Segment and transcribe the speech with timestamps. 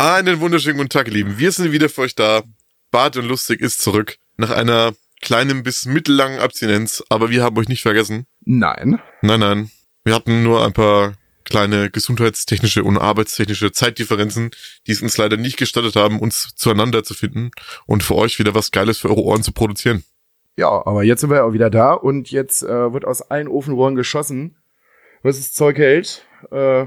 [0.00, 1.38] Einen wunderschönen guten Tag, ihr Lieben.
[1.38, 2.42] Wir sind wieder für euch da.
[2.92, 4.16] Bart und Lustig ist zurück.
[4.36, 7.02] Nach einer kleinen bis mittellangen Abstinenz.
[7.08, 8.26] Aber wir haben euch nicht vergessen.
[8.44, 9.00] Nein.
[9.22, 9.70] Nein, nein.
[10.04, 14.50] Wir hatten nur ein paar kleine gesundheitstechnische und arbeitstechnische Zeitdifferenzen,
[14.86, 17.50] die es uns leider nicht gestattet haben, uns zueinander zu finden
[17.86, 20.04] und für euch wieder was Geiles für eure Ohren zu produzieren.
[20.56, 23.96] Ja, aber jetzt sind wir auch wieder da und jetzt äh, wird aus allen Ofenrohren
[23.96, 24.58] geschossen,
[25.24, 26.24] was das Zeug hält.
[26.52, 26.86] Äh,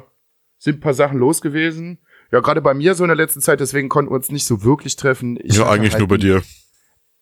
[0.59, 1.98] sind ein paar Sachen los gewesen.
[2.32, 4.63] Ja, gerade bei mir so in der letzten Zeit, deswegen konnten wir uns nicht so
[4.63, 5.37] wirklich treffen.
[5.43, 6.41] Ich ja, eigentlich halt nur bei dir.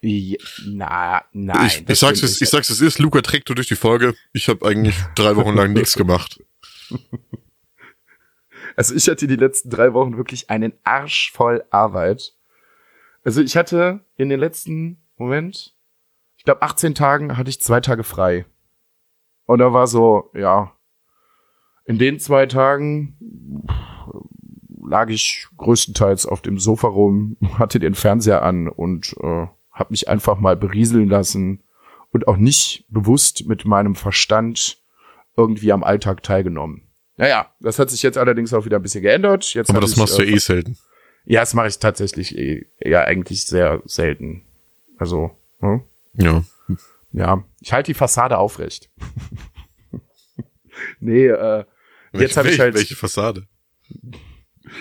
[0.02, 1.68] Ja, na, nein.
[1.68, 4.14] ich, ich sag's, es, ich sag's, es ist, Luca trägt du durch die Folge.
[4.32, 6.42] Ich habe eigentlich drei Wochen lang nichts gemacht.
[8.76, 12.34] Also ich hatte die letzten drei Wochen wirklich einen Arsch voll Arbeit.
[13.26, 15.76] Also ich hatte in den letzten, Moment,
[16.38, 18.46] ich glaube 18 Tagen hatte ich zwei Tage frei.
[19.46, 20.72] Und da war so, ja,
[21.84, 23.18] in den zwei Tagen
[24.90, 30.10] lag ich größtenteils auf dem Sofa rum, hatte den Fernseher an und äh, habe mich
[30.10, 31.64] einfach mal berieseln lassen
[32.12, 34.78] und auch nicht bewusst mit meinem Verstand
[35.38, 36.82] irgendwie am Alltag teilgenommen.
[37.18, 39.54] Naja, das hat sich jetzt allerdings auch wieder ein bisschen geändert.
[39.54, 40.78] Jetzt Aber das ich, machst du äh, eh selten.
[41.26, 44.44] Ja, das mache ich tatsächlich eh, ja eigentlich sehr selten.
[44.98, 45.84] Also, hm?
[46.14, 46.44] Ja.
[47.12, 48.90] ja, ich halte die Fassade aufrecht.
[51.00, 51.64] nee, äh,
[52.14, 53.46] jetzt habe ich Welche- halt Welche Fassade?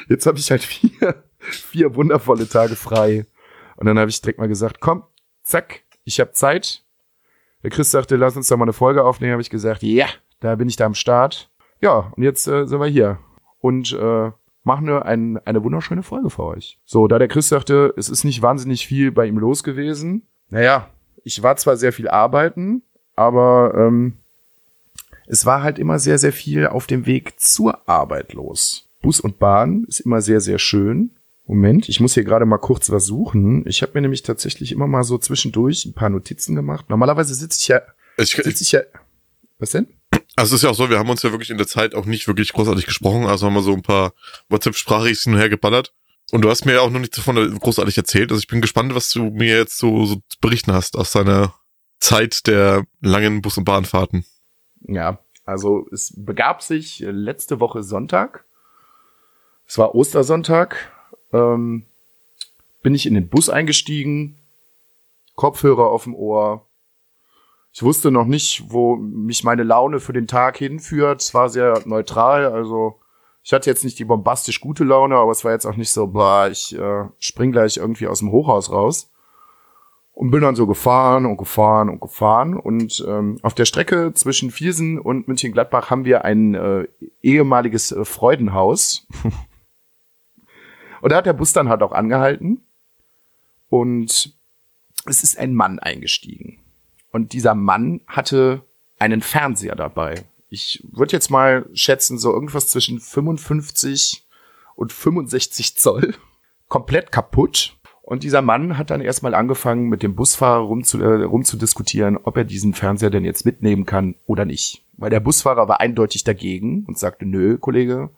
[0.09, 3.27] Jetzt habe ich halt vier, vier wundervolle Tage frei.
[3.77, 5.05] Und dann habe ich direkt mal gesagt, komm,
[5.43, 6.85] zack, ich habe Zeit.
[7.63, 9.33] Der Chris sagte, lass uns da mal eine Folge aufnehmen.
[9.33, 10.07] Habe ich gesagt, ja,
[10.41, 11.51] da bin ich da am Start.
[11.81, 13.19] Ja, und jetzt äh, sind wir hier
[13.61, 14.31] und äh,
[14.65, 16.79] machen eine, ein, eine wunderschöne Folge für euch.
[16.85, 20.27] So, da der Chris sagte, es ist nicht wahnsinnig viel bei ihm los gewesen.
[20.51, 20.91] Naja,
[21.25, 22.83] ich war zwar sehr viel arbeiten,
[23.17, 24.19] aber ähm,
[25.27, 28.88] es war halt immer sehr, sehr viel auf dem Weg zur Arbeit los.
[29.01, 31.17] Bus und Bahn ist immer sehr, sehr schön.
[31.47, 33.65] Moment, ich muss hier gerade mal kurz was suchen.
[33.67, 36.91] Ich habe mir nämlich tatsächlich immer mal so zwischendurch ein paar Notizen gemacht.
[36.91, 37.81] Normalerweise sitze ich ja,
[38.19, 38.83] Ich, sitze ich ja.
[39.59, 39.89] Was denn?
[40.37, 42.07] also es ist ja auch so, wir haben uns ja wirklich in der Zeit auch
[42.07, 44.13] nicht wirklich großartig gesprochen, also haben wir so ein paar
[44.49, 45.93] WhatsApp-Sprachrichten hin und her geballert.
[46.31, 48.31] Und du hast mir ja auch noch nichts davon großartig erzählt.
[48.31, 51.55] Also ich bin gespannt, was du mir jetzt so, so zu berichten hast aus deiner
[51.99, 54.25] Zeit der langen Bus- und Bahnfahrten.
[54.87, 58.45] Ja, also es begab sich letzte Woche Sonntag.
[59.69, 60.91] Es war Ostersonntag.
[61.33, 61.85] Ähm,
[62.83, 64.39] bin ich in den Bus eingestiegen,
[65.37, 66.65] Kopfhörer auf dem Ohr.
[67.73, 71.21] Ich wusste noch nicht, wo mich meine Laune für den Tag hinführt.
[71.21, 72.99] Es war sehr neutral, also
[73.45, 76.09] ich hatte jetzt nicht die bombastisch gute Laune, aber es war jetzt auch nicht so,
[76.09, 79.11] boah, ich äh, spring gleich irgendwie aus dem Hochhaus raus.
[80.13, 82.59] Und bin dann so gefahren und gefahren und gefahren.
[82.59, 86.89] Und ähm, auf der Strecke zwischen Viersen und München-Gladbach haben wir ein äh,
[87.23, 89.07] ehemaliges äh, Freudenhaus.
[91.01, 92.63] und da hat der Bus dann halt auch angehalten.
[93.69, 94.35] Und
[95.07, 96.61] es ist ein Mann eingestiegen.
[97.11, 98.63] Und dieser Mann hatte
[98.99, 100.25] einen Fernseher dabei.
[100.49, 104.27] Ich würde jetzt mal schätzen, so irgendwas zwischen 55
[104.75, 106.15] und 65 Zoll.
[106.69, 107.77] Komplett kaputt.
[108.03, 112.45] Und dieser Mann hat dann erstmal angefangen, mit dem Busfahrer rumzu, äh, rumzudiskutieren, ob er
[112.45, 114.83] diesen Fernseher denn jetzt mitnehmen kann oder nicht.
[114.97, 118.09] Weil der Busfahrer war eindeutig dagegen und sagte, nö, Kollege,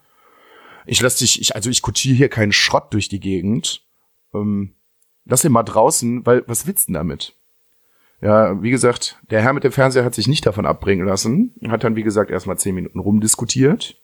[0.90, 3.82] ich lass dich, ich, also ich kutschiere hier keinen Schrott durch die Gegend.
[4.34, 4.74] Ähm,
[5.24, 7.36] lass ihn mal draußen, weil was willst du denn damit?
[8.20, 11.84] Ja, wie gesagt, der Herr mit dem Fernseher hat sich nicht davon abbringen lassen, hat
[11.84, 13.96] dann, wie gesagt, erstmal zehn Minuten rumdiskutiert.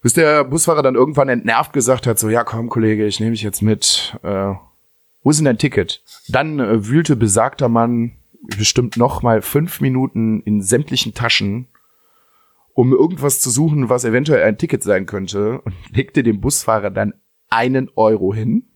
[0.00, 3.42] Bis der Busfahrer dann irgendwann entnervt gesagt hat, so, ja komm, Kollege, ich nehme dich
[3.42, 4.16] jetzt mit.
[4.22, 4.54] Äh,
[5.24, 6.04] wo ist denn dein Ticket?
[6.28, 8.12] Dann äh, wühlte besagter Mann
[8.56, 11.66] bestimmt noch mal fünf Minuten in sämtlichen Taschen,
[12.74, 17.14] um irgendwas zu suchen, was eventuell ein Ticket sein könnte, und legte dem Busfahrer dann
[17.48, 18.70] einen Euro hin,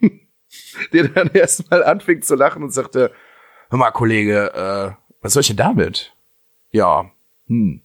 [0.92, 3.12] der dann erstmal anfing zu lachen und sagte,
[3.70, 6.14] hör mal, Kollege, äh, was soll ich denn damit?
[6.70, 7.10] Ja,
[7.46, 7.82] hm.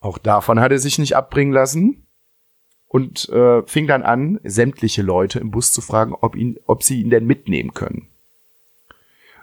[0.00, 2.06] Auch davon hat er sich nicht abbringen lassen
[2.86, 7.00] und äh, fing dann an, sämtliche Leute im Bus zu fragen, ob, ihn, ob sie
[7.00, 8.08] ihn denn mitnehmen können.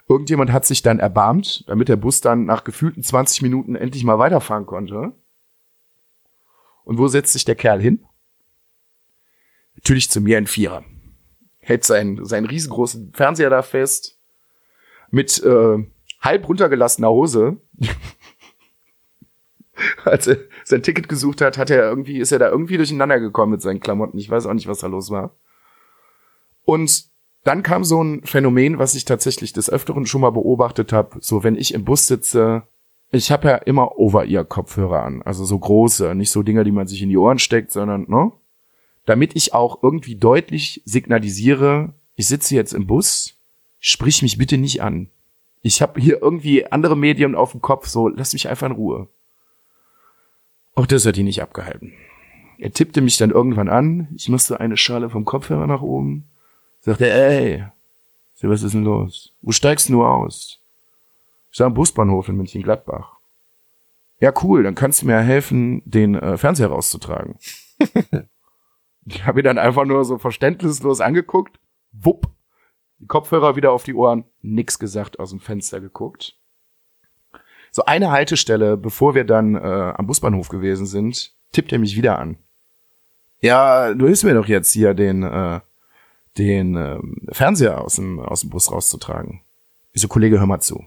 [0.06, 4.18] Irgendjemand hat sich dann erbarmt, damit der Bus dann nach gefühlten 20 Minuten endlich mal
[4.18, 5.12] weiterfahren konnte.
[6.84, 8.04] Und wo setzt sich der Kerl hin?
[9.76, 10.84] Natürlich zu mir ein Vierer.
[11.58, 14.18] Hält seinen, seinen riesengroßen Fernseher da fest,
[15.10, 15.78] mit äh,
[16.20, 17.56] halb runtergelassener Hose.
[20.04, 23.52] Als er sein Ticket gesucht hat, hat er irgendwie, ist er da irgendwie durcheinander gekommen
[23.52, 24.18] mit seinen Klamotten.
[24.18, 25.34] Ich weiß auch nicht, was da los war.
[26.64, 27.13] Und
[27.44, 31.18] dann kam so ein Phänomen, was ich tatsächlich des Öfteren schon mal beobachtet habe.
[31.20, 32.62] So, wenn ich im Bus sitze,
[33.12, 35.22] ich habe ja immer Over-Ear-Kopfhörer an.
[35.22, 38.32] Also so große, nicht so Dinger, die man sich in die Ohren steckt, sondern, ne?
[39.04, 43.36] Damit ich auch irgendwie deutlich signalisiere, ich sitze jetzt im Bus,
[43.78, 45.10] sprich mich bitte nicht an.
[45.60, 49.08] Ich habe hier irgendwie andere Medien auf dem Kopf, so lass mich einfach in Ruhe.
[50.74, 51.92] Auch das hat ihn nicht abgehalten.
[52.58, 56.24] Er tippte mich dann irgendwann an, ich musste eine Schale vom Kopfhörer nach oben,
[56.84, 57.64] sagte, ey,
[58.48, 59.32] was ist denn los?
[59.42, 60.60] Wo steigst du nur aus?
[61.50, 63.16] Ich sag am Busbahnhof in München-Gladbach.
[64.20, 67.36] Ja, cool, dann kannst du mir helfen, den äh, Fernseher rauszutragen.
[69.06, 71.58] ich habe ihn dann einfach nur so verständnislos angeguckt,
[71.92, 72.28] wupp,
[72.98, 76.36] die Kopfhörer wieder auf die Ohren, nix gesagt, aus dem Fenster geguckt.
[77.70, 79.58] So eine Haltestelle, bevor wir dann äh,
[79.96, 82.38] am Busbahnhof gewesen sind, tippt er mich wieder an.
[83.40, 85.60] Ja, du hilfst mir doch jetzt hier den, äh,
[86.38, 86.98] den äh,
[87.32, 89.42] Fernseher aus dem, aus dem Bus rauszutragen.
[89.92, 90.84] Ich so, Kollege, hör mal zu.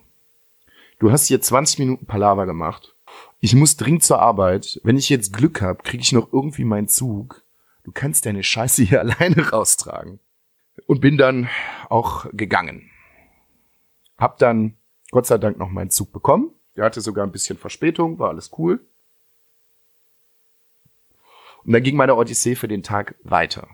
[1.00, 2.96] Du hast hier 20 Minuten Palaver gemacht.
[3.40, 4.82] Ich muss dringend zur Arbeit.
[4.84, 7.44] Wenn ich jetzt Glück hab, kriege ich noch irgendwie meinen Zug.
[7.84, 10.20] Du kannst deine Scheiße hier alleine raustragen
[10.88, 11.50] und bin dann
[11.90, 12.90] auch gegangen.
[14.18, 14.76] Hab dann
[15.12, 16.52] Gott sei Dank noch meinen Zug bekommen.
[16.76, 18.86] Der hatte sogar ein bisschen Verspätung, war alles cool.
[21.64, 23.68] Und dann ging meine Odyssee für den Tag weiter.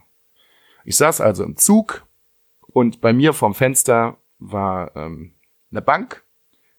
[0.85, 2.05] Ich saß also im Zug
[2.67, 5.33] und bei mir vorm Fenster war ähm,
[5.71, 6.23] eine Bank,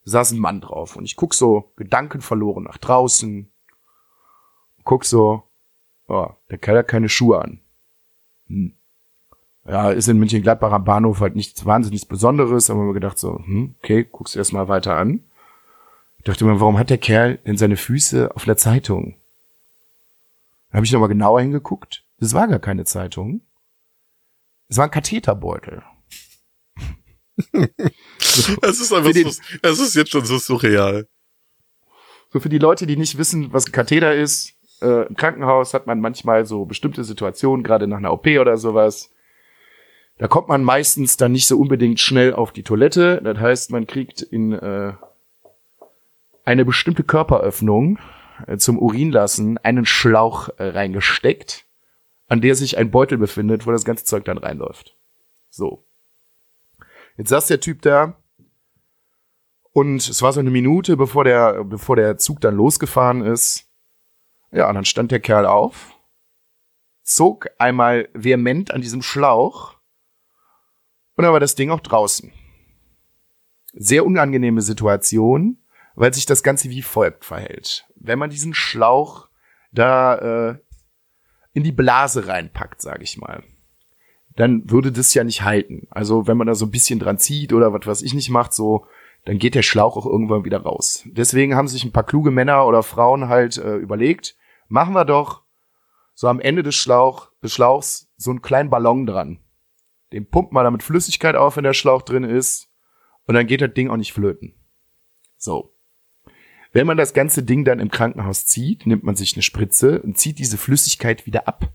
[0.04, 3.50] saß ein Mann drauf und ich guck so gedankenverloren nach draußen,
[4.84, 5.44] guck so,
[6.08, 7.60] oh, der Kerl hat keine Schuhe an.
[8.48, 8.74] Hm
[9.66, 13.74] ja, ist in München-Gladbach am Bahnhof halt nichts wahnsinnig Besonderes, aber mir gedacht so, hm,
[13.82, 15.24] okay, guck's erst mal weiter an.
[16.18, 19.16] Ich dachte mir, warum hat der Kerl denn seine Füße auf der Zeitung?
[20.70, 22.04] Dann habe ich nochmal genauer hingeguckt.
[22.18, 23.40] Das war gar keine Zeitung.
[24.74, 25.84] Es war ein Katheterbeutel.
[28.60, 29.30] Es ist einfach so,
[29.62, 31.06] es ist jetzt schon so surreal.
[32.32, 35.86] So für die Leute, die nicht wissen, was ein Katheter ist, äh, im Krankenhaus hat
[35.86, 39.12] man manchmal so bestimmte Situationen, gerade nach einer OP oder sowas,
[40.18, 43.20] da kommt man meistens dann nicht so unbedingt schnell auf die Toilette.
[43.22, 44.94] Das heißt, man kriegt in äh,
[46.44, 48.00] eine bestimmte Körperöffnung
[48.48, 51.64] äh, zum Urinlassen einen Schlauch äh, reingesteckt,
[52.26, 54.96] an der sich ein Beutel befindet, wo das ganze Zeug dann reinläuft.
[55.50, 55.86] So.
[57.16, 58.20] Jetzt saß der Typ da
[59.72, 63.70] und es war so eine Minute, bevor der, bevor der Zug dann losgefahren ist.
[64.50, 65.96] Ja, und dann stand der Kerl auf,
[67.02, 69.74] zog einmal vehement an diesem Schlauch
[71.16, 72.32] und dann war das Ding auch draußen.
[73.72, 75.58] Sehr unangenehme Situation,
[75.96, 77.86] weil sich das Ganze wie folgt verhält.
[77.96, 79.28] Wenn man diesen Schlauch
[79.72, 80.58] da äh,
[81.54, 83.42] in die Blase reinpackt, sage ich mal,
[84.36, 85.86] dann würde das ja nicht halten.
[85.90, 88.52] Also wenn man da so ein bisschen dran zieht oder was weiß ich nicht macht,
[88.52, 88.86] so,
[89.24, 91.04] dann geht der Schlauch auch irgendwann wieder raus.
[91.06, 94.36] Deswegen haben sich ein paar kluge Männer oder Frauen halt äh, überlegt,
[94.68, 95.42] machen wir doch
[96.14, 99.38] so am Ende des, Schlauch, des Schlauchs so einen kleinen Ballon dran.
[100.12, 102.68] Den pumpt man damit Flüssigkeit auf, wenn der Schlauch drin ist.
[103.26, 104.54] Und dann geht das Ding auch nicht flöten.
[105.36, 105.73] So.
[106.74, 110.18] Wenn man das ganze Ding dann im Krankenhaus zieht, nimmt man sich eine Spritze und
[110.18, 111.72] zieht diese Flüssigkeit wieder ab.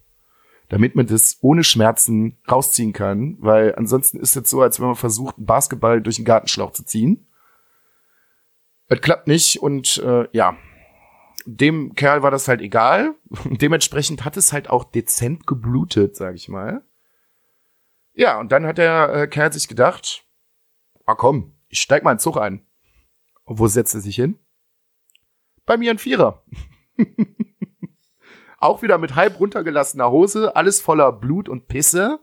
[0.68, 4.98] Damit man das ohne Schmerzen rausziehen kann, weil ansonsten ist es so, als wenn man
[4.98, 7.27] versucht, einen Basketball durch einen Gartenschlauch zu ziehen.
[8.89, 10.58] Das klappt nicht und äh, ja,
[11.46, 13.15] dem Kerl war das halt egal.
[13.46, 16.84] Dementsprechend hat es halt auch dezent geblutet, sag ich mal.
[18.15, 20.25] Ja, und dann hat der äh, Kerl sich gedacht,
[21.06, 22.65] ah komm, ich steig mal in den Zug ein.
[23.46, 24.38] Und wo setzt er sich hin?
[25.69, 26.43] Bei mir ein Vierer.
[28.57, 32.21] auch wieder mit halb runtergelassener Hose, alles voller Blut und Pisse.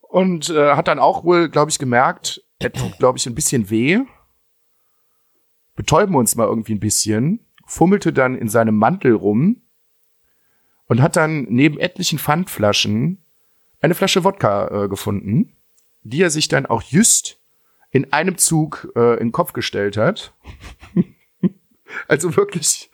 [0.00, 3.70] Und äh, hat dann auch wohl, glaube ich, gemerkt, er tut, glaube ich, ein bisschen
[3.70, 3.98] weh.
[5.74, 7.44] Betäuben uns mal irgendwie ein bisschen.
[7.66, 9.62] Fummelte dann in seinem Mantel rum
[10.86, 13.20] und hat dann neben etlichen Pfandflaschen
[13.80, 15.56] eine Flasche Wodka äh, gefunden,
[16.02, 17.42] die er sich dann auch just
[17.90, 20.34] in einem Zug äh, in den Kopf gestellt hat.
[22.08, 22.90] also wirklich,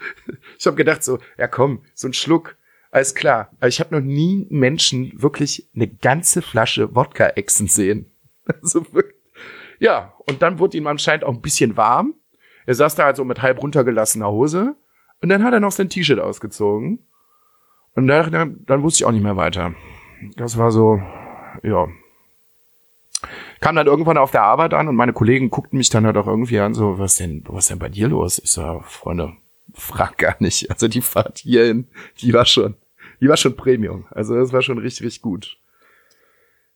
[0.58, 2.56] ich habe gedacht so, ja komm, so ein Schluck,
[2.90, 3.50] alles klar.
[3.58, 8.06] Aber ich habe noch nie Menschen wirklich eine ganze Flasche Wodka exen sehen.
[8.62, 9.14] Also wirklich,
[9.78, 12.14] Ja, und dann wurde ihm anscheinend auch ein bisschen warm.
[12.66, 14.74] Er saß da also mit halb runtergelassener Hose.
[15.22, 17.06] Und dann hat er noch sein T-Shirt ausgezogen.
[17.94, 19.74] Und dann, dann, dann wusste ich auch nicht mehr weiter.
[20.36, 21.00] Das war so,
[21.62, 21.88] ja.
[23.60, 26.26] Kam dann irgendwann auf der Arbeit an und meine Kollegen guckten mich dann halt auch
[26.26, 28.38] irgendwie an, so, was denn, was denn bei dir los?
[28.42, 29.36] Ich so, Freunde,
[29.74, 30.70] frag gar nicht.
[30.70, 31.88] Also die Fahrt hierhin,
[32.20, 32.76] die war schon,
[33.20, 34.06] die war schon Premium.
[34.10, 35.58] Also das war schon richtig, richtig gut.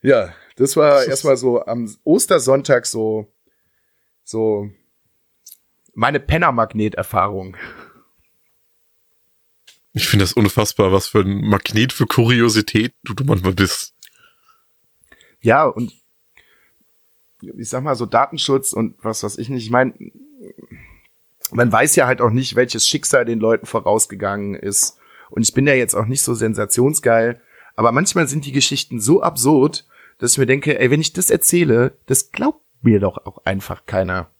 [0.02, 3.32] Ja, das war erstmal so am Ostersonntag so,
[4.22, 4.68] so
[5.94, 7.56] meine Penner-Magnet-Erfahrung.
[9.94, 13.94] Ich finde das unfassbar, was für ein Magnet für Kuriosität du, du manchmal bist.
[15.40, 15.92] Ja, und
[17.58, 19.64] ich sag mal so Datenschutz und was weiß ich nicht.
[19.64, 19.94] Ich meine,
[21.50, 24.98] man weiß ja halt auch nicht, welches Schicksal den Leuten vorausgegangen ist.
[25.30, 27.40] Und ich bin ja jetzt auch nicht so sensationsgeil.
[27.76, 29.86] Aber manchmal sind die Geschichten so absurd,
[30.18, 33.86] dass ich mir denke, ey, wenn ich das erzähle, das glaubt mir doch auch einfach
[33.86, 34.30] keiner.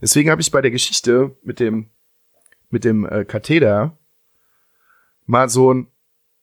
[0.00, 1.90] Deswegen habe ich bei der Geschichte mit dem
[2.70, 3.98] mit dem äh, Katheter
[5.26, 5.88] mal so ein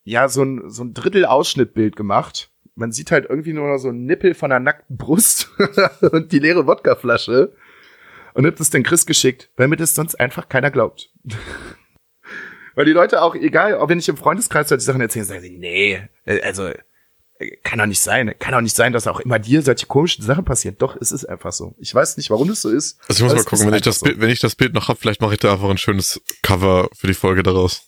[0.04, 2.50] ja so ein so ein Drittel Ausschnittbild gemacht.
[2.78, 5.50] Man sieht halt irgendwie nur noch so ein Nippel von einer nackten Brust
[6.12, 7.52] und die leere Wodkaflasche
[8.34, 11.10] und hab das den Chris geschickt, weil mir das sonst einfach keiner glaubt.
[12.74, 15.58] weil die Leute auch egal, auch wenn ich im Freundeskreis solche Sachen erzähle, sagen sie
[15.58, 16.70] nee, äh, also
[17.62, 18.34] kann doch nicht sein.
[18.38, 20.76] Kann doch nicht sein, dass auch immer dir solche komischen Sachen passieren.
[20.78, 21.74] Doch, es ist einfach so.
[21.78, 22.98] Ich weiß nicht, warum es so ist.
[23.08, 24.06] Also ich muss mal gucken, wenn ich das so.
[24.06, 26.88] Bild, wenn ich das Bild noch hab, vielleicht mache ich da einfach ein schönes Cover
[26.94, 27.82] für die Folge daraus.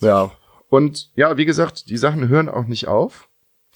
[0.00, 0.32] Ja.
[0.68, 3.27] Und ja, wie gesagt, die Sachen hören auch nicht auf.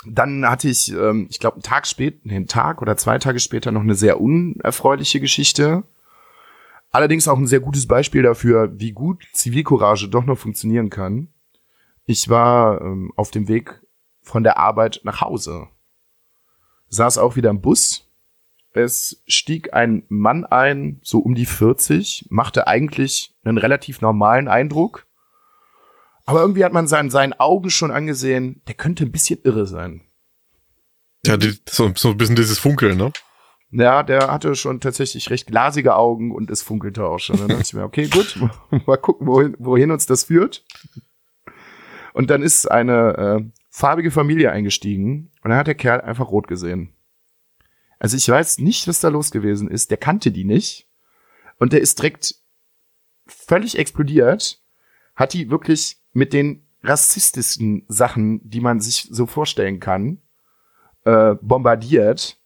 [0.07, 3.71] Dann hatte ich, ähm, ich glaube, einen Tag später, einen Tag oder zwei Tage später
[3.71, 5.85] noch eine sehr unerfreuliche Geschichte.
[6.91, 11.29] Allerdings auch ein sehr gutes Beispiel dafür, wie gut Zivilcourage doch noch funktionieren kann.
[12.05, 13.81] Ich war ähm, auf dem Weg
[14.23, 15.69] von der Arbeit nach Hause.
[16.89, 18.09] Saß auch wieder im Bus.
[18.75, 25.07] Es stieg ein Mann ein, so um die 40, machte eigentlich einen relativ normalen Eindruck.
[26.25, 30.03] Aber irgendwie hat man seinen, seinen Augen schon angesehen, der könnte ein bisschen irre sein.
[31.27, 33.13] Ja, die, so, so ein bisschen dieses Funkeln, ne?
[33.71, 37.39] Ja, der hatte schon tatsächlich recht glasige Augen und es funkelte auch schon.
[37.39, 38.39] Dann dachte ich mir, okay, gut,
[38.87, 40.65] mal gucken, wohin, wohin uns das führt.
[42.13, 46.47] Und dann ist eine äh, farbige Familie eingestiegen und dann hat der Kerl einfach rot
[46.47, 46.93] gesehen.
[47.99, 49.91] Also ich weiß nicht, was da los gewesen ist.
[49.91, 50.89] Der kannte die nicht.
[51.59, 52.35] Und der ist direkt
[53.27, 54.61] völlig explodiert,
[55.15, 60.19] hat die wirklich mit den rassistischsten Sachen, die man sich so vorstellen kann,
[61.05, 62.39] äh, bombardiert.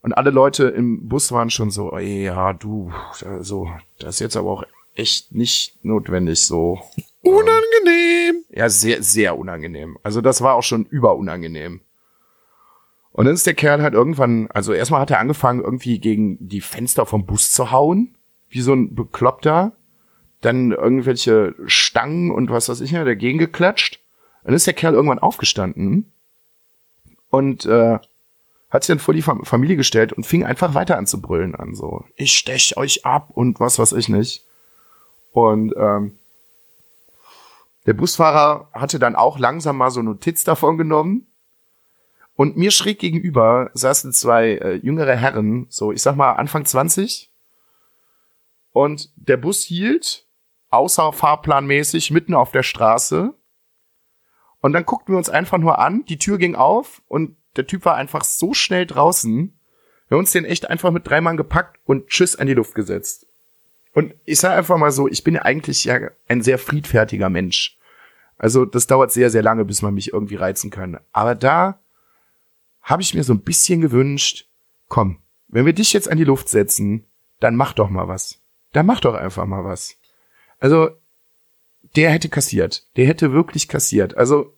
[0.00, 2.92] Und alle Leute im Bus waren schon so, ey, ja, du,
[3.24, 6.80] also, das ist jetzt aber auch echt nicht notwendig so.
[7.22, 8.44] Unangenehm.
[8.50, 9.98] Ja, sehr, sehr unangenehm.
[10.02, 11.80] Also das war auch schon überunangenehm.
[13.12, 16.60] Und dann ist der Kerl halt irgendwann, also erstmal hat er angefangen, irgendwie gegen die
[16.60, 18.16] Fenster vom Bus zu hauen,
[18.48, 19.75] wie so ein Bekloppter.
[20.46, 23.98] Dann irgendwelche Stangen und was weiß ich nicht, dagegen geklatscht.
[24.44, 26.12] Dann ist der Kerl irgendwann aufgestanden
[27.30, 27.98] und äh,
[28.70, 31.74] hat sich dann vor die Familie gestellt und fing einfach weiter an zu brüllen an,
[31.74, 34.44] so, ich stech euch ab und was weiß ich nicht.
[35.32, 36.16] Und ähm,
[37.86, 41.26] der Busfahrer hatte dann auch langsam mal so Notiz davon genommen.
[42.36, 47.30] Und mir schräg gegenüber saßen zwei äh, jüngere Herren, so ich sag mal Anfang 20.
[48.72, 50.25] Und der Bus hielt,
[50.76, 53.34] außer fahrplanmäßig, mitten auf der Straße.
[54.60, 57.84] Und dann guckten wir uns einfach nur an, die Tür ging auf und der Typ
[57.84, 59.58] war einfach so schnell draußen.
[60.08, 62.74] Wir haben uns den echt einfach mit drei Mann gepackt und Tschüss an die Luft
[62.74, 63.26] gesetzt.
[63.94, 67.78] Und ich sage einfach mal so, ich bin eigentlich ja ein sehr friedfertiger Mensch.
[68.38, 71.00] Also das dauert sehr, sehr lange, bis man mich irgendwie reizen kann.
[71.12, 71.80] Aber da
[72.82, 74.48] habe ich mir so ein bisschen gewünscht,
[74.88, 75.18] komm,
[75.48, 77.06] wenn wir dich jetzt an die Luft setzen,
[77.40, 78.40] dann mach doch mal was.
[78.72, 79.96] Dann mach doch einfach mal was.
[80.58, 80.90] Also,
[81.96, 82.86] der hätte kassiert.
[82.96, 84.16] Der hätte wirklich kassiert.
[84.16, 84.54] Also,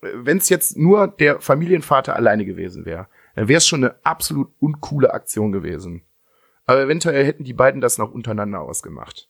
[0.00, 4.48] wenn es jetzt nur der Familienvater alleine gewesen wäre, dann wäre es schon eine absolut
[4.60, 6.02] uncoole Aktion gewesen.
[6.64, 9.28] Aber eventuell hätten die beiden das noch untereinander ausgemacht.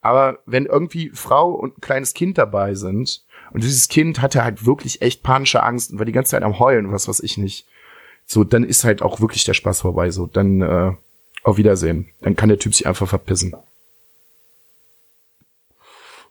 [0.00, 4.64] Aber wenn irgendwie Frau und ein kleines Kind dabei sind und dieses Kind hatte halt
[4.64, 7.36] wirklich echt panische Angst und war die ganze Zeit am Heulen und was weiß ich
[7.36, 7.66] nicht,
[8.24, 10.10] so, dann ist halt auch wirklich der Spaß vorbei.
[10.10, 10.92] So, dann äh,
[11.42, 12.10] auf Wiedersehen.
[12.20, 13.54] Dann kann der Typ sich einfach verpissen.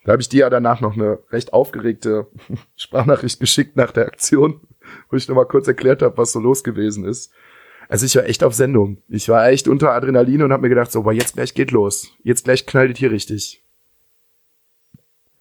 [0.08, 2.28] Da habe ich dir ja danach noch eine recht aufgeregte
[2.78, 4.62] Sprachnachricht geschickt nach der Aktion,
[5.10, 7.30] wo ich nochmal kurz erklärt habe, was so los gewesen ist.
[7.90, 9.04] Also ich war echt auf Sendung.
[9.10, 12.14] Ich war echt unter Adrenalin und habe mir gedacht, so, aber jetzt gleich geht los.
[12.24, 13.62] Jetzt gleich knallt es hier richtig.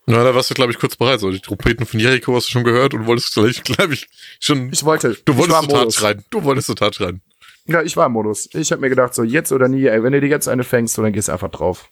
[0.06, 1.20] Na, da warst du, glaube ich, kurz bereit.
[1.20, 4.08] So, die Trompeten von Jericho hast du schon gehört und wolltest gleich, glaube ich,
[4.40, 4.73] schon.
[4.73, 5.16] Ich wollte.
[5.25, 6.25] Du wolltest total schreien.
[6.30, 7.20] Du wolltest total schreien.
[7.66, 8.49] Ja, ich war im Modus.
[8.52, 10.94] Ich habe mir gedacht, so jetzt oder nie, ey, wenn du dir jetzt eine fängst,
[10.94, 11.88] so, dann gehst du einfach drauf.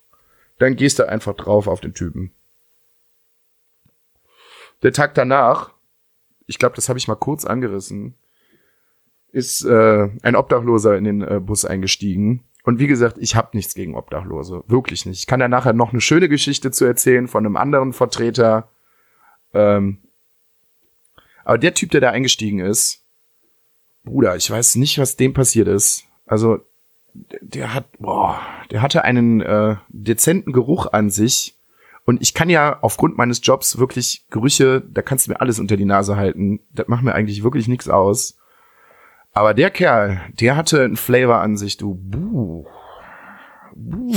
[0.58, 2.32] Dann gehst du einfach drauf auf den Typen.
[4.84, 5.72] Der Tag danach,
[6.46, 8.14] ich glaube, das habe ich mal kurz angerissen,
[9.32, 12.44] ist äh, ein Obdachloser in den äh, Bus eingestiegen.
[12.62, 14.62] Und wie gesagt, ich habe nichts gegen Obdachlose.
[14.68, 15.18] Wirklich nicht.
[15.18, 18.68] Ich kann da nachher noch eine schöne Geschichte zu erzählen von einem anderen Vertreter.
[19.52, 19.98] Ähm,
[21.44, 23.02] aber der Typ, der da eingestiegen ist,
[24.04, 26.04] Bruder, ich weiß nicht, was dem passiert ist.
[26.26, 26.60] Also,
[27.14, 31.54] der, hat, boah, der hatte einen äh, dezenten Geruch an sich.
[32.04, 35.76] Und ich kann ja aufgrund meines Jobs wirklich Gerüche, da kannst du mir alles unter
[35.76, 36.60] die Nase halten.
[36.70, 38.36] Das macht mir eigentlich wirklich nichts aus.
[39.32, 41.94] Aber der Kerl, der hatte einen Flavor an sich, du.
[41.94, 42.66] Buh.
[43.74, 44.14] Buh.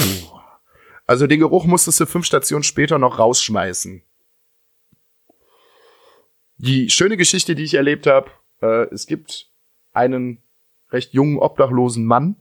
[1.08, 4.04] Also den Geruch musstest du fünf Stationen später noch rausschmeißen.
[6.58, 8.30] Die schöne Geschichte, die ich erlebt habe,
[8.62, 9.50] äh, es gibt
[9.94, 10.44] einen
[10.92, 12.36] recht jungen obdachlosen Mann,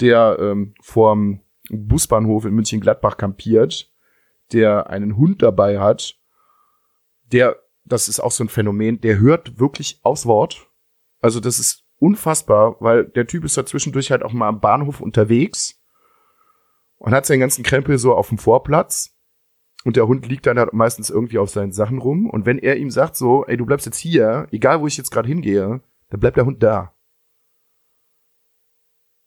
[0.00, 3.90] der ähm, vorm Busbahnhof in München-Gladbach kampiert,
[4.52, 6.16] der einen Hund dabei hat,
[7.32, 10.68] der, das ist auch so ein Phänomen, der hört wirklich aufs Wort.
[11.20, 15.00] Also das ist unfassbar, weil der Typ ist da zwischendurch halt auch mal am Bahnhof
[15.00, 15.80] unterwegs
[16.98, 19.12] und hat seinen ganzen Krempel so auf dem Vorplatz.
[19.84, 22.28] Und der Hund liegt dann halt meistens irgendwie auf seinen Sachen rum.
[22.28, 25.10] Und wenn er ihm sagt so, ey, du bleibst jetzt hier, egal wo ich jetzt
[25.10, 26.92] gerade hingehe, dann bleibt der Hund da.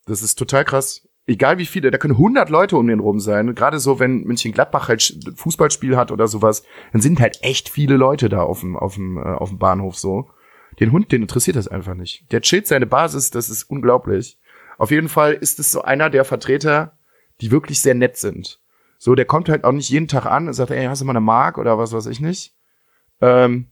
[0.06, 1.08] Das ist total krass.
[1.30, 3.54] Egal wie viele, da können 100 Leute um den rum sein.
[3.54, 7.98] Gerade so, wenn München Gladbach halt Fußballspiel hat oder sowas, dann sind halt echt viele
[7.98, 10.32] Leute da auf dem, auf dem, äh, auf dem Bahnhof so.
[10.80, 12.32] Den Hund, den interessiert das einfach nicht.
[12.32, 14.40] Der chillt seine Basis, das ist unglaublich.
[14.80, 16.98] Auf jeden Fall ist es so einer der Vertreter,
[17.42, 18.60] die wirklich sehr nett sind.
[18.98, 21.12] So, der kommt halt auch nicht jeden Tag an und sagt, ey, hast du mal
[21.12, 22.56] eine Mark oder was weiß ich nicht.
[23.22, 23.68] Ähm,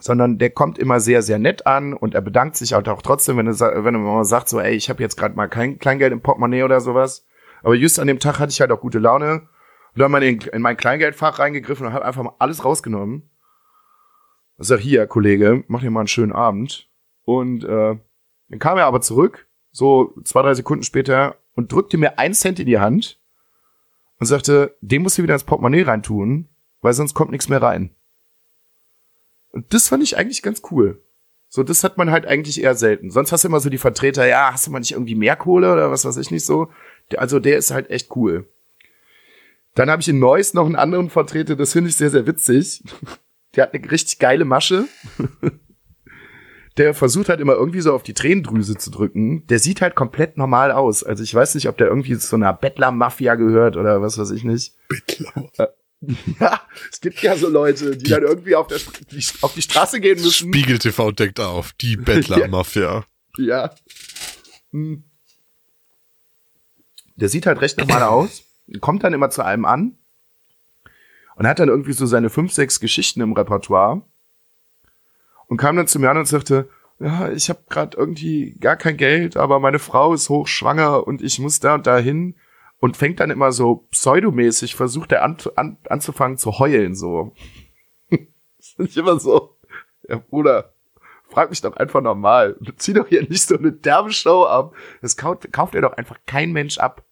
[0.00, 3.36] sondern der kommt immer sehr, sehr nett an und er bedankt sich halt auch trotzdem,
[3.36, 6.12] wenn er, wenn er mal sagt, so, ey, ich habe jetzt gerade mal kein Kleingeld
[6.12, 7.26] im Portemonnaie oder sowas.
[7.62, 9.48] Aber just an dem Tag hatte ich halt auch gute Laune
[9.94, 13.30] und dann mal in, in mein Kleingeldfach reingegriffen und habe einfach mal alles rausgenommen.
[14.58, 16.88] Ich sag, hier, Kollege, mach dir mal einen schönen Abend.
[17.24, 17.96] Und äh,
[18.48, 22.58] dann kam er aber zurück, so zwei, drei Sekunden später, und drückte mir einen Cent
[22.58, 23.20] in die Hand
[24.18, 26.48] und sagte, den musst du wieder ins Portemonnaie reintun,
[26.80, 27.94] weil sonst kommt nichts mehr rein.
[29.54, 31.00] Und das fand ich eigentlich ganz cool.
[31.48, 33.12] So, das hat man halt eigentlich eher selten.
[33.12, 35.72] Sonst hast du immer so die Vertreter, ja, hast du mal nicht irgendwie mehr Kohle
[35.72, 36.72] oder was weiß ich nicht so.
[37.16, 38.48] Also der ist halt echt cool.
[39.76, 42.82] Dann habe ich in Neuss noch einen anderen Vertreter, das finde ich sehr, sehr witzig.
[43.54, 44.86] Der hat eine richtig geile Masche.
[46.76, 49.46] Der versucht halt immer irgendwie so auf die Tränendrüse zu drücken.
[49.46, 51.04] Der sieht halt komplett normal aus.
[51.04, 54.42] Also ich weiß nicht, ob der irgendwie zu einer Bettler-Mafia gehört oder was weiß ich
[54.42, 54.74] nicht.
[54.88, 55.74] Bettler.
[56.40, 58.78] Ja, es gibt ja so Leute, die, dann irgendwie auf, der,
[59.10, 60.52] die, auf die Straße gehen müssen.
[60.52, 61.72] Spiegel TV deckt auf.
[61.74, 63.04] Die Bettler-Mafia.
[63.38, 63.70] ja.
[64.72, 65.04] Hm.
[67.16, 68.42] Der sieht halt recht normal aus.
[68.80, 69.98] Kommt dann immer zu einem an.
[71.36, 74.02] Und hat dann irgendwie so seine fünf, sechs Geschichten im Repertoire.
[75.46, 76.68] Und kam dann zu mir an und sagte,
[77.00, 81.38] ja, ich habe gerade irgendwie gar kein Geld, aber meine Frau ist hochschwanger und ich
[81.38, 82.36] muss da und da hin
[82.84, 87.32] und fängt dann immer so pseudomäßig, versucht er an, an, anzufangen zu heulen, so.
[88.76, 89.56] ist immer so,
[90.06, 90.74] ja, Bruder,
[91.30, 92.58] frag mich doch einfach normal.
[92.76, 94.74] Zieh doch hier nicht so eine derbe Show ab.
[95.00, 97.02] Das kauft, kauft er doch einfach kein Mensch ab.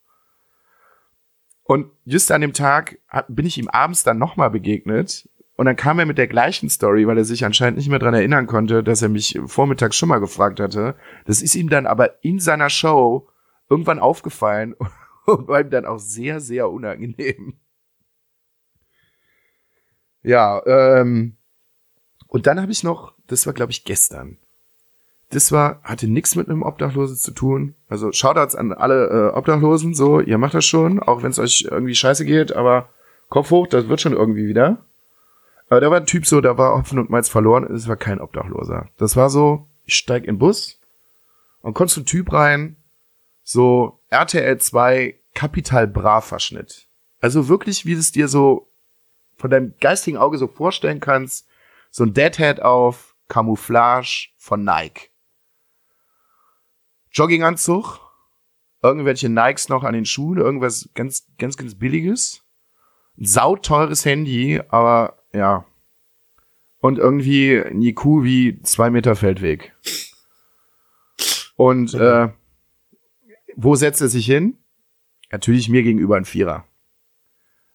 [1.62, 5.26] Und just an dem Tag bin ich ihm abends dann nochmal begegnet.
[5.56, 8.12] Und dann kam er mit der gleichen Story, weil er sich anscheinend nicht mehr dran
[8.12, 10.96] erinnern konnte, dass er mich vormittags schon mal gefragt hatte.
[11.24, 13.26] Das ist ihm dann aber in seiner Show
[13.70, 14.74] irgendwann aufgefallen
[15.26, 17.54] und war ihm dann auch sehr, sehr unangenehm.
[20.22, 21.36] Ja, ähm,
[22.28, 24.38] und dann habe ich noch, das war glaube ich gestern.
[25.30, 27.74] Das war, hatte nichts mit einem Obdachlosen zu tun.
[27.88, 31.66] Also Shoutouts an alle äh, Obdachlosen, so, ihr macht das schon, auch wenn es euch
[31.70, 32.90] irgendwie scheiße geht, aber
[33.28, 34.84] Kopf hoch, das wird schon irgendwie wieder.
[35.70, 38.20] Aber da war ein Typ so, da war Hopfen und Malz verloren, es war kein
[38.20, 38.90] Obdachloser.
[38.98, 40.78] Das war so, ich steig in den Bus
[41.62, 42.76] und kommst ein Typ rein,
[43.42, 46.86] so RTL 2 Kapital Bra Verschnitt.
[47.20, 48.70] Also wirklich, wie du es dir so
[49.36, 51.48] von deinem geistigen Auge so vorstellen kannst,
[51.90, 55.10] so ein Deadhead auf Camouflage von Nike.
[57.10, 58.00] Jogginganzug,
[58.82, 62.42] irgendwelche Nikes noch an den Schuhen, irgendwas ganz, ganz, ganz billiges.
[63.18, 65.64] Ein sauteures Handy, aber ja.
[66.80, 69.72] Und irgendwie ein IQ wie zwei Meter Feldweg.
[71.56, 72.30] Und äh,
[73.56, 74.58] wo setzt er sich hin?
[75.30, 76.64] Natürlich mir gegenüber ein Vierer.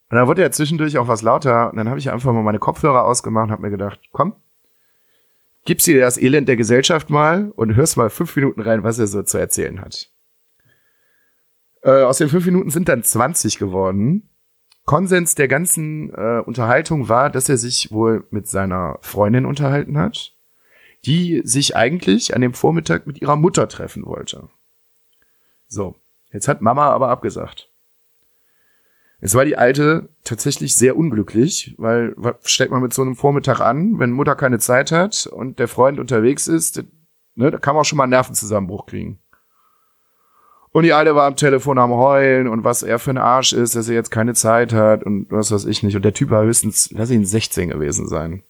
[0.10, 2.60] Und dann wurde er zwischendurch auch was lauter und dann habe ich einfach mal meine
[2.60, 4.36] Kopfhörer ausgemacht und habe mir gedacht, komm,
[5.66, 9.08] gibst dir das Elend der Gesellschaft mal und hörst mal fünf Minuten rein, was er
[9.08, 10.10] so zu erzählen hat.
[11.82, 14.30] Äh, aus den fünf Minuten sind dann 20 geworden.
[14.86, 20.34] Konsens der ganzen äh, Unterhaltung war, dass er sich wohl mit seiner Freundin unterhalten hat,
[21.06, 24.48] die sich eigentlich an dem Vormittag mit ihrer Mutter treffen wollte.
[25.68, 25.96] So,
[26.32, 27.70] jetzt hat Mama aber abgesagt.
[29.20, 33.60] Es war die Alte tatsächlich sehr unglücklich, weil was stellt man mit so einem Vormittag
[33.60, 36.84] an, wenn Mutter keine Zeit hat und der Freund unterwegs ist,
[37.36, 39.20] ne, da kann man auch schon mal einen Nervenzusammenbruch kriegen.
[40.72, 43.76] Und die Alte war am Telefon am Heulen und was er für ein Arsch ist,
[43.76, 45.96] dass er jetzt keine Zeit hat und was weiß ich nicht.
[45.96, 48.44] Und der Typ war höchstens, lass ihn 16 gewesen sein.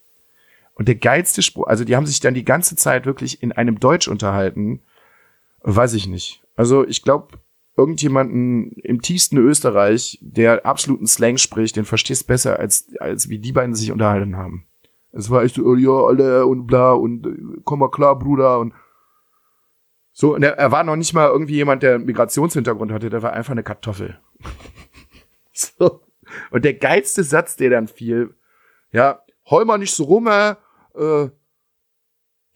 [0.74, 3.80] Und der geilste Spruch, also die haben sich dann die ganze Zeit wirklich in einem
[3.80, 4.82] Deutsch unterhalten,
[5.62, 6.42] weiß ich nicht.
[6.56, 7.38] Also ich glaube,
[7.76, 13.52] irgendjemanden im tiefsten Österreich, der absoluten Slang spricht, den verstehst besser, als, als wie die
[13.52, 14.66] beiden sich unterhalten haben.
[15.12, 18.58] Es war echt so, oh, ja, alle und bla und äh, komm mal klar, Bruder
[18.58, 18.74] und
[20.12, 23.22] so, und er, er war noch nicht mal irgendwie jemand, der einen Migrationshintergrund hatte, der
[23.22, 24.18] war einfach eine Kartoffel.
[25.52, 26.02] so.
[26.50, 28.34] Und der geilste Satz, der dann fiel,
[28.90, 30.56] ja, heul mal nicht so rum, äh,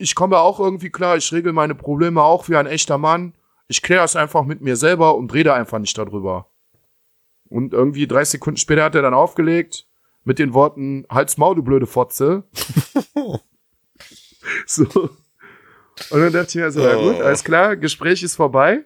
[0.02, 3.32] ich komme auch irgendwie klar, ich regel meine Probleme auch wie ein echter Mann
[3.72, 6.50] ich kläre es einfach mit mir selber und rede einfach nicht darüber.
[7.48, 9.86] Und irgendwie drei Sekunden später hat er dann aufgelegt
[10.24, 12.44] mit den Worten, halt's Maul, du blöde Fotze.
[14.66, 14.84] so.
[16.10, 17.22] Und dann dachte ich mir so, na gut, oh.
[17.22, 18.84] alles klar, Gespräch ist vorbei.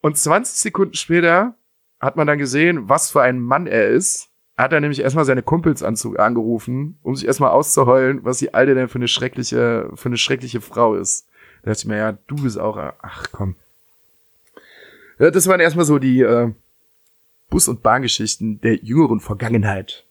[0.00, 1.56] Und 20 Sekunden später
[1.98, 4.30] hat man dann gesehen, was für ein Mann er ist.
[4.56, 8.88] Hat er nämlich erstmal seine Kumpels angerufen, um sich erstmal auszuheulen, was die Alte denn
[8.88, 11.26] für eine schreckliche, für eine schreckliche Frau ist.
[11.62, 13.56] Da dachte ich mir, ja, du bist auch, ach komm.
[15.18, 16.52] Ja, das waren erstmal so die äh,
[17.50, 20.04] Bus- und Bahngeschichten der jüngeren Vergangenheit.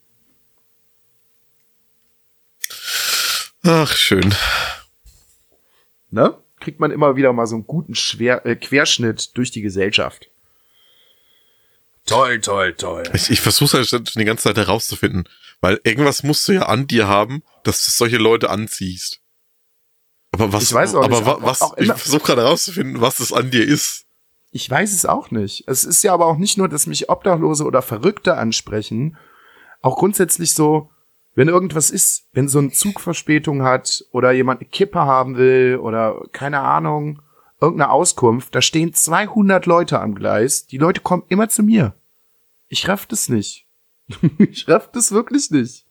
[3.63, 4.33] Ach, schön.
[6.09, 6.37] Ne?
[6.59, 10.29] Kriegt man immer wieder mal so einen guten Schwer äh, Querschnitt durch die Gesellschaft.
[12.05, 13.03] Toll, toll, toll.
[13.13, 15.23] Ich, ich versuche halt die ganze Zeit herauszufinden,
[15.61, 19.21] weil irgendwas musst du ja an dir haben, dass du solche Leute anziehst.
[20.31, 23.31] Aber was, ich weiß auch aber nicht, wa, was, ich versuche gerade herauszufinden, was es
[23.31, 24.05] an dir ist.
[24.51, 25.63] Ich weiß es auch nicht.
[25.67, 29.17] Es ist ja aber auch nicht nur, dass mich Obdachlose oder Verrückte ansprechen.
[29.81, 30.89] Auch grundsätzlich so,
[31.35, 35.79] wenn irgendwas ist, wenn so ein Zug Verspätung hat oder jemand eine Kippe haben will
[35.81, 37.21] oder keine Ahnung,
[37.63, 40.67] irgendeine Auskunft, da stehen 200 Leute am Gleis.
[40.67, 41.95] Die Leute kommen immer zu mir.
[42.67, 43.65] Ich raff das nicht.
[44.37, 45.85] ich raff das wirklich nicht.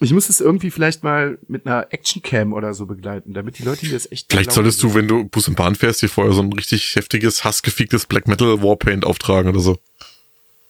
[0.00, 3.86] Ich muss es irgendwie vielleicht mal mit einer Actioncam oder so begleiten, damit die Leute
[3.86, 4.32] mir das echt.
[4.32, 7.44] Vielleicht solltest du, wenn du Bus und Bahn fährst, dir vorher so ein richtig heftiges,
[7.44, 9.78] hassgeficktes Black Metal Warpaint auftragen oder so.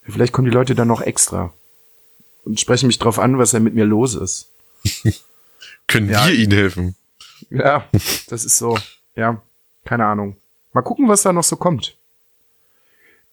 [0.02, 1.52] Vielleicht kommen die Leute dann noch extra
[2.44, 4.52] und sprechen mich drauf an, was da mit mir los ist.
[5.86, 6.26] Können ja.
[6.26, 6.96] wir ihnen helfen?
[7.50, 7.88] Ja,
[8.28, 8.78] das ist so.
[9.14, 9.42] Ja,
[9.84, 10.36] keine Ahnung.
[10.72, 11.96] Mal gucken, was da noch so kommt.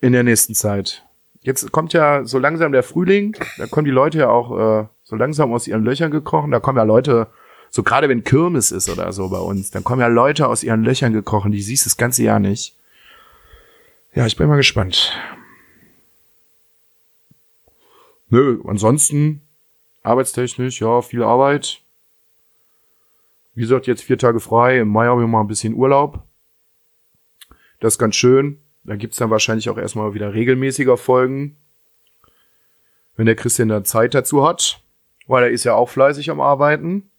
[0.02, 1.04] In der nächsten Zeit.
[1.42, 5.15] Jetzt kommt ja so langsam der Frühling, da kommen die Leute ja auch äh, so
[5.15, 6.52] langsam aus ihren Löchern gekrochen.
[6.52, 7.28] Da kommen ja Leute,
[7.70, 10.84] so gerade wenn Kirmes ist oder so bei uns, dann kommen ja Leute aus ihren
[10.84, 12.76] Löchern gekrochen, die siehst das ganze Jahr nicht.
[14.13, 15.13] Ja, ich bin mal gespannt.
[18.30, 19.42] Nö, ansonsten
[20.04, 21.82] arbeitstechnisch, ja, viel Arbeit.
[23.60, 24.80] Wie gesagt, jetzt vier Tage frei.
[24.80, 26.24] Im Mai haben wir mal ein bisschen Urlaub.
[27.82, 28.62] Das ist ganz schön.
[28.86, 31.58] Da gibt's dann wahrscheinlich auch erstmal wieder regelmäßiger Folgen.
[33.17, 34.82] Wenn der Christian dann Zeit dazu hat
[35.30, 37.12] weil er ist ja auch fleißig am Arbeiten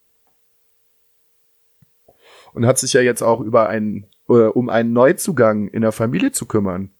[2.53, 6.33] und hat sich ja jetzt auch über einen, äh, um einen Neuzugang in der Familie
[6.33, 6.91] zu kümmern.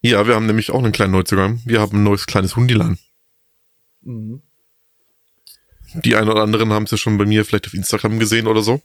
[0.00, 1.60] Ja, wir haben nämlich auch einen kleinen Neuzugang.
[1.64, 2.98] Wir haben ein neues kleines Hundilan.
[4.00, 4.42] Mhm.
[5.94, 8.62] Die einen oder anderen haben es ja schon bei mir vielleicht auf Instagram gesehen oder
[8.62, 8.82] so.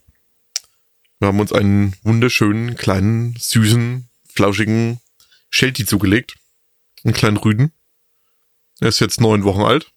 [1.18, 5.00] Wir haben uns einen wunderschönen, kleinen, süßen, flauschigen
[5.50, 6.36] Sheltie zugelegt.
[7.04, 7.72] Einen kleinen Rüden.
[8.80, 9.90] Er ist jetzt neun Wochen alt.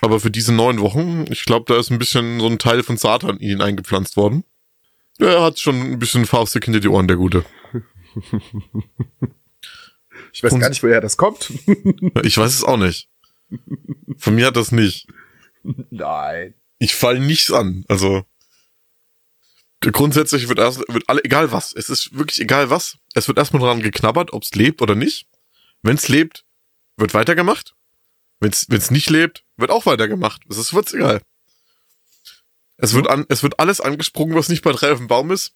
[0.00, 2.96] Aber für diese neun Wochen, ich glaube, da ist ein bisschen so ein Teil von
[2.96, 4.44] Satan in ihn eingepflanzt worden.
[5.18, 7.44] Er hat schon ein bisschen Faustik hinter die Ohren, der Gute.
[10.32, 11.52] Ich weiß Und, gar nicht, woher das kommt.
[12.22, 13.08] ich weiß es auch nicht.
[14.18, 15.06] Von mir hat das nicht.
[15.90, 16.54] Nein.
[16.78, 17.84] Ich fall nichts an.
[17.88, 18.24] Also
[19.80, 21.72] grundsätzlich wird erst wird alle egal was.
[21.74, 22.98] Es ist wirklich egal was.
[23.14, 25.26] Es wird erstmal dran geknabbert, ob es lebt oder nicht.
[25.82, 26.44] Wenn es lebt,
[26.96, 27.74] wird weitergemacht.
[28.40, 30.42] Wenn es nicht lebt, wird auch weitergemacht.
[30.48, 31.20] Es ist wird's egal.
[32.76, 35.54] Es wird an, es wird alles angesprungen, was nicht bei drei auf dem Baum ist.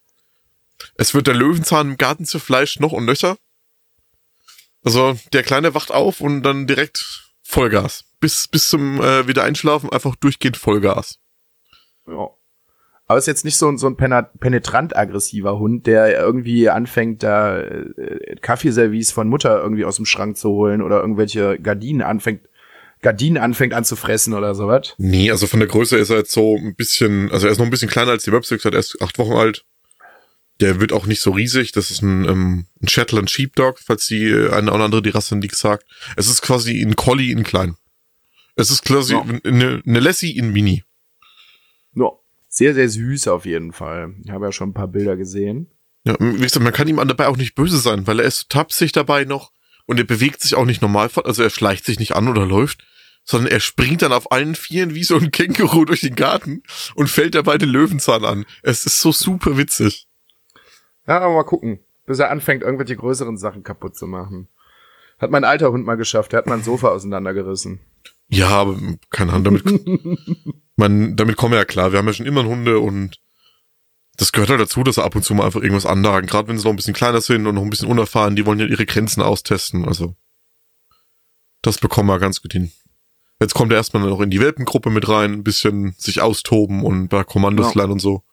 [0.94, 3.36] Es wird der Löwenzahn im Garten zerfleischt, noch und nöcher.
[4.84, 8.04] Also, der Kleine wacht auf und dann direkt Vollgas.
[8.20, 11.18] Bis, bis zum äh, wieder einschlafen einfach durchgehend Vollgas.
[12.06, 12.28] Ja.
[13.08, 17.58] Aber ist jetzt nicht so, ein so ein penetrant aggressiver Hund, der irgendwie anfängt, da
[17.58, 22.42] äh, Kaffeeservice von Mutter irgendwie aus dem Schrank zu holen oder irgendwelche Gardinen anfängt,
[23.00, 24.94] Gardinen anfängt anzufressen oder sowas.
[24.98, 27.64] Nee, also von der Größe ist er jetzt so ein bisschen, also er ist noch
[27.64, 29.64] ein bisschen kleiner als die Websix, er ist acht Wochen alt.
[30.60, 31.70] Der wird auch nicht so riesig.
[31.70, 35.36] Das ist ein, ähm, ein Shetland Sheepdog, falls die äh, eine oder andere die Rasse
[35.36, 35.86] nicht sagt.
[36.16, 37.76] Es ist quasi ein Collie in klein.
[38.58, 39.24] Es ist quasi ja.
[39.44, 40.82] eine, eine Lassie in Mini.
[41.94, 42.10] Ja,
[42.48, 44.14] sehr, sehr süß auf jeden Fall.
[44.24, 45.70] Ich habe ja schon ein paar Bilder gesehen.
[46.04, 48.90] Ja, wie gesagt, man kann ihm dabei auch nicht böse sein, weil er ist tapsig
[48.90, 49.52] dabei noch
[49.86, 52.46] und er bewegt sich auch nicht normal fort, also er schleicht sich nicht an oder
[52.46, 52.84] läuft,
[53.24, 56.64] sondern er springt dann auf allen Vieren wie so ein Känguru durch den Garten
[56.96, 58.44] und fällt dabei den Löwenzahn an.
[58.62, 60.08] Es ist so super witzig.
[61.06, 64.48] Ja, aber mal gucken, bis er anfängt, irgendwelche größeren Sachen kaputt zu machen.
[65.20, 67.80] Hat mein alter Hund mal geschafft, der hat mein Sofa auseinandergerissen.
[68.30, 68.78] Ja, aber
[69.10, 69.64] keine Ahnung, damit,
[70.76, 71.92] man, damit kommen wir ja klar.
[71.92, 73.18] Wir haben ja schon immer Hunde und
[74.16, 76.26] das gehört halt dazu, dass sie ab und zu mal einfach irgendwas anlagen.
[76.26, 78.58] Gerade wenn sie noch ein bisschen kleiner sind und noch ein bisschen unerfahren, die wollen
[78.58, 79.84] ja ihre Grenzen austesten.
[79.84, 80.16] Also,
[81.62, 82.72] das bekommen wir ganz gut hin.
[83.40, 87.08] Jetzt kommt er erstmal noch in die Welpengruppe mit rein, ein bisschen sich austoben und
[87.08, 87.78] bei Kommandos ja.
[87.78, 88.24] lernen und so.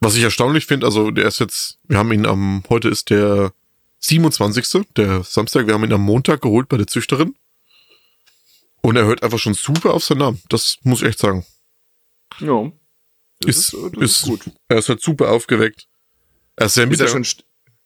[0.00, 3.52] Was ich erstaunlich finde, also der ist jetzt, wir haben ihn am, heute ist der
[4.00, 4.88] 27.
[4.96, 7.34] der Samstag, wir haben ihn am Montag geholt bei der Züchterin.
[8.82, 10.42] Und er hört einfach schon super auf seinen Namen.
[10.48, 11.44] Das muss ich echt sagen.
[12.38, 12.72] Ja.
[13.44, 14.50] Ist, ist, ist, gut.
[14.68, 15.86] Er ist halt super aufgeweckt.
[16.56, 17.24] Er ist sehr ist er schon,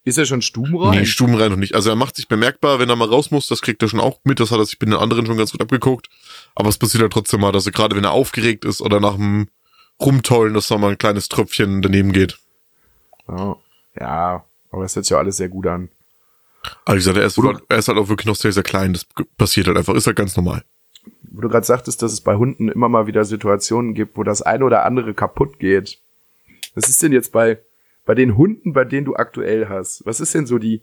[0.04, 1.00] ist er schon stubenrein?
[1.00, 1.74] Nee, stubenrein noch nicht.
[1.74, 4.20] Also er macht sich bemerkbar, wenn er mal raus muss, das kriegt er schon auch
[4.24, 4.40] mit.
[4.40, 6.08] Das hat er sich bei den anderen schon ganz gut abgeguckt.
[6.54, 9.14] Aber es passiert halt trotzdem mal, dass er gerade, wenn er aufgeregt ist oder nach
[9.14, 9.48] dem
[10.00, 12.38] Rumtollen, dass da mal ein kleines Tröpfchen daneben geht.
[13.28, 13.56] Oh,
[13.98, 15.88] ja, aber das hört sich ja alles sehr gut an.
[16.84, 18.92] Also wie gesagt, er ist, halt, er ist halt auch wirklich noch sehr, sehr klein.
[18.92, 19.06] Das
[19.38, 19.94] passiert halt einfach.
[19.94, 20.64] Ist halt ganz normal
[21.34, 24.40] wo du gerade sagtest, dass es bei Hunden immer mal wieder Situationen gibt, wo das
[24.40, 25.98] eine oder andere kaputt geht.
[26.74, 27.58] Was ist denn jetzt bei,
[28.04, 30.06] bei den Hunden, bei denen du aktuell hast?
[30.06, 30.82] Was ist denn so die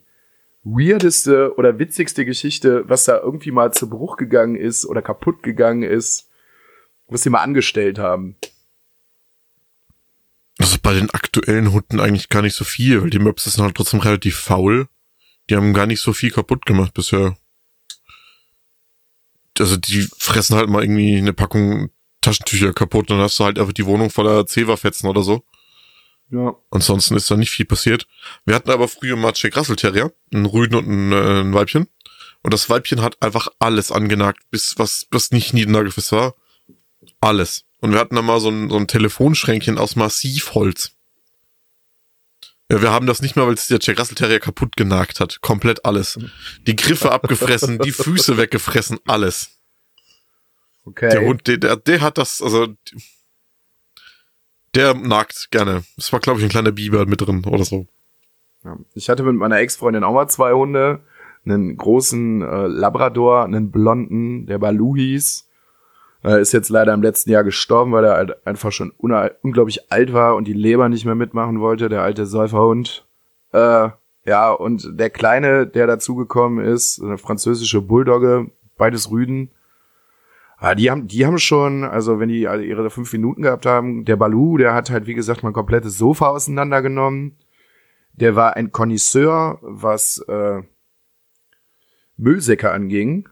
[0.63, 5.83] weirdeste oder witzigste Geschichte, was da irgendwie mal zu Bruch gegangen ist oder kaputt gegangen
[5.83, 6.29] ist,
[7.07, 8.35] was sie mal angestellt haben?
[10.59, 13.75] Also bei den aktuellen Hunden eigentlich gar nicht so viel, weil die Möpse sind halt
[13.75, 14.87] trotzdem relativ faul.
[15.49, 17.37] Die haben gar nicht so viel kaputt gemacht bisher
[19.59, 21.89] also die fressen halt mal irgendwie eine Packung
[22.21, 25.43] Taschentücher kaputt und dann hast du halt einfach die Wohnung voller Zewa-Fetzen oder so.
[26.29, 26.55] Ja.
[26.69, 28.07] Ansonsten ist da nicht viel passiert.
[28.45, 31.87] Wir hatten aber früher mal Jack Russell Terrier, einen Rüden und ein, äh, ein Weibchen.
[32.43, 36.35] Und das Weibchen hat einfach alles angenagt, bis was, was nicht niedernagelfest war.
[37.19, 37.65] Alles.
[37.81, 40.91] Und wir hatten da mal so ein, so ein Telefonschränkchen aus Massivholz.
[42.71, 45.41] Ja, wir haben das nicht mehr, weil es der Jack Russell Terrier kaputt genagt hat.
[45.41, 46.17] Komplett alles.
[46.65, 49.59] Die Griffe abgefressen, die Füße weggefressen, alles.
[50.85, 51.09] Okay.
[51.09, 52.67] Der Hund, der, der, der hat das, also
[54.73, 55.83] der nagt gerne.
[55.97, 57.87] Das war, glaube ich, ein kleiner Biber mit drin oder so.
[58.63, 58.77] Ja.
[58.93, 61.01] Ich hatte mit meiner Ex-Freundin auch mal zwei Hunde.
[61.43, 65.49] Einen großen äh, Labrador, einen blonden, der Balu hieß.
[66.23, 70.13] Er ist jetzt leider im letzten Jahr gestorben, weil er halt einfach schon unglaublich alt
[70.13, 73.07] war und die Leber nicht mehr mitmachen wollte, der alte Säuferhund.
[73.53, 73.89] Äh,
[74.23, 79.49] ja, und der Kleine, der dazugekommen ist, eine französische Bulldogge, beides Rüden.
[80.57, 84.05] Ah, die haben, die haben schon, also wenn die alle ihre fünf Minuten gehabt haben,
[84.05, 87.35] der Balu, der hat halt, wie gesagt, mein komplettes Sofa auseinandergenommen.
[88.13, 90.61] Der war ein Connoisseur, was äh,
[92.15, 93.27] Müllsäcke anging.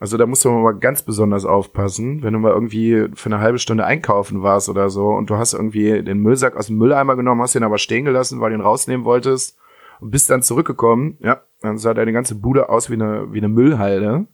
[0.00, 3.58] Also da musst du mal ganz besonders aufpassen, wenn du mal irgendwie für eine halbe
[3.58, 7.40] Stunde einkaufen warst oder so und du hast irgendwie den Müllsack aus dem Mülleimer genommen,
[7.42, 9.58] hast den aber stehen gelassen, weil du ihn rausnehmen wolltest
[10.00, 13.48] und bist dann zurückgekommen, ja, dann sah deine ganze Bude aus wie eine, wie eine
[13.48, 14.26] Müllhalde,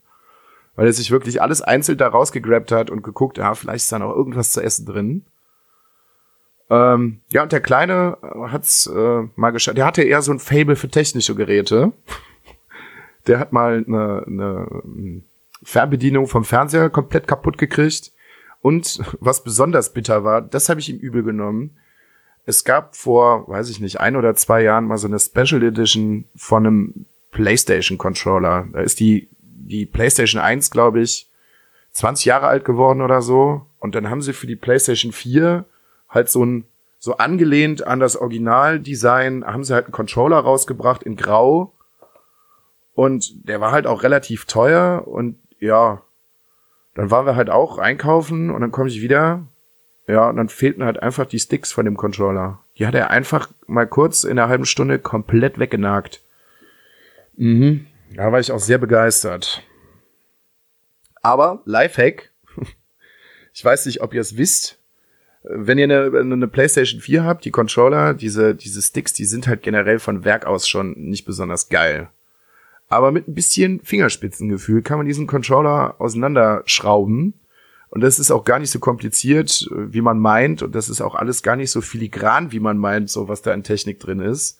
[0.76, 3.98] weil er sich wirklich alles einzeln da rausgegrabt hat und geguckt, ja, vielleicht ist da
[3.98, 5.24] noch irgendwas zu essen drin.
[6.70, 8.18] Ähm, ja, und der Kleine
[8.50, 9.78] hat's äh, mal geschafft.
[9.78, 11.92] Der hatte eher so ein Fable für technische Geräte.
[13.26, 15.22] Der hat mal eine, eine
[15.68, 18.12] Fernbedienung vom Fernseher komplett kaputt gekriegt.
[18.62, 21.76] Und was besonders bitter war, das habe ich ihm übel genommen.
[22.46, 26.24] Es gab vor, weiß ich nicht, ein oder zwei Jahren mal so eine Special Edition
[26.34, 28.66] von einem PlayStation Controller.
[28.72, 31.28] Da ist die, die PlayStation 1, glaube ich,
[31.92, 33.66] 20 Jahre alt geworden oder so.
[33.78, 35.66] Und dann haben sie für die PlayStation 4
[36.08, 36.64] halt so ein,
[36.98, 41.74] so angelehnt an das Originaldesign, haben sie halt einen Controller rausgebracht in Grau.
[42.94, 46.02] Und der war halt auch relativ teuer und ja,
[46.94, 49.46] dann waren wir halt auch einkaufen und dann komme ich wieder.
[50.08, 52.60] Ja, und dann fehlten halt einfach die Sticks von dem Controller.
[52.78, 56.22] Die hat er einfach mal kurz in einer halben Stunde komplett weggenagt.
[57.36, 57.86] Mhm.
[58.14, 59.62] Da war ich auch sehr begeistert.
[61.22, 62.30] Aber, Lifehack.
[63.54, 64.78] Ich weiß nicht, ob ihr es wisst.
[65.42, 69.62] wenn ihr eine, eine PlayStation 4 habt, die Controller, diese, diese Sticks, die sind halt
[69.62, 72.08] generell von Werk aus schon nicht besonders geil.
[72.88, 77.34] Aber mit ein bisschen Fingerspitzengefühl kann man diesen Controller auseinanderschrauben.
[77.90, 80.62] Und das ist auch gar nicht so kompliziert, wie man meint.
[80.62, 83.52] Und das ist auch alles gar nicht so filigran, wie man meint, so was da
[83.52, 84.58] in Technik drin ist.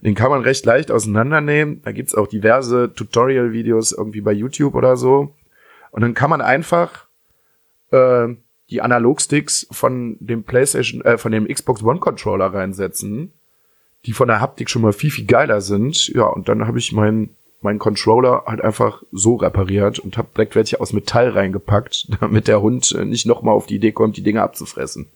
[0.00, 1.80] Den kann man recht leicht auseinandernehmen.
[1.82, 5.34] Da gibt's auch diverse Tutorial-Videos irgendwie bei YouTube oder so.
[5.92, 7.06] Und dann kann man einfach
[7.92, 8.28] äh,
[8.70, 13.32] die Analogsticks von dem PlayStation, äh, von dem Xbox One Controller reinsetzen,
[14.06, 16.08] die von der Haptik schon mal viel, viel geiler sind.
[16.08, 20.54] Ja, und dann habe ich meinen mein Controller halt einfach so repariert und habe direkt
[20.54, 24.22] welche aus Metall reingepackt, damit der Hund äh, nicht nochmal auf die Idee kommt, die
[24.22, 25.10] Dinge abzufressen.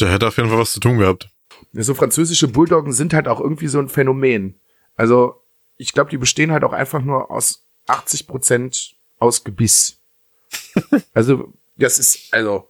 [0.00, 1.30] Der hätte auf jeden Fall was zu tun gehabt.
[1.72, 4.58] So französische Bulldoggen sind halt auch irgendwie so ein Phänomen.
[4.96, 5.40] Also,
[5.76, 9.98] ich glaube, die bestehen halt auch einfach nur aus 80 Prozent aus Gebiss.
[11.14, 12.68] also, das ist, also,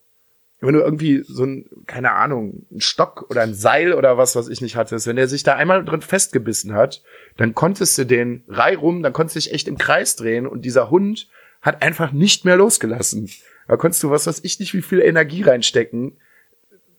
[0.66, 4.48] wenn du irgendwie so ein, keine Ahnung, ein Stock oder ein Seil oder was, was
[4.48, 7.02] ich nicht hatte, wenn der sich da einmal drin festgebissen hat,
[7.36, 10.90] dann konntest du den reihum, dann konntest du dich echt im Kreis drehen und dieser
[10.90, 11.28] Hund
[11.60, 13.30] hat einfach nicht mehr losgelassen.
[13.66, 16.18] Da konntest du was, was ich nicht, wie viel Energie reinstecken.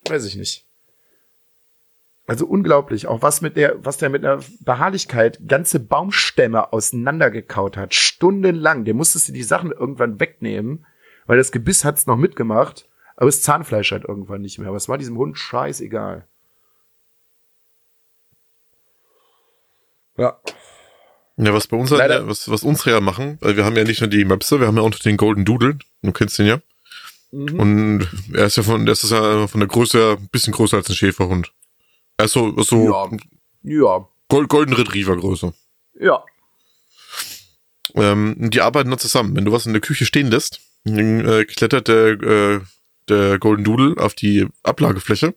[0.08, 0.65] Weiß ich nicht.
[2.28, 7.93] Also unglaublich, auch was mit der, was der mit einer Beharrlichkeit ganze Baumstämme auseinandergekaut hat,
[7.93, 8.84] stundenlang.
[8.84, 10.88] Der musstest du die Sachen irgendwann wegnehmen,
[11.28, 14.67] weil das Gebiss hat's noch mitgemacht, aber das Zahnfleisch halt irgendwann nicht mehr.
[14.67, 16.28] Aber es war diesem Hund scheißegal.
[20.17, 20.39] Ja.
[21.38, 23.84] Ja, was bei uns, Leider- ja, was, was unsere ja machen, weil wir haben ja
[23.84, 25.78] nicht nur die Möpse, wir haben ja auch noch den Golden Doodle.
[26.01, 26.62] Du kennst den ja.
[27.32, 27.60] Mhm.
[27.60, 30.78] Und er ist ja von, der ist ja von der Größe her ein bisschen größer
[30.78, 31.51] als ein Schäferhund.
[32.17, 33.10] Er ist so, so Ja.
[33.63, 34.08] Ja.
[34.30, 35.54] Gold, Golden Retriever Größe.
[35.99, 36.23] Ja.
[37.95, 39.36] Ähm, die arbeiten dann zusammen.
[39.36, 42.62] Wenn du was in der Küche stehen lässt, dann äh, klettert der, äh,
[43.10, 45.36] der Golden Doodle auf die Ablagefläche,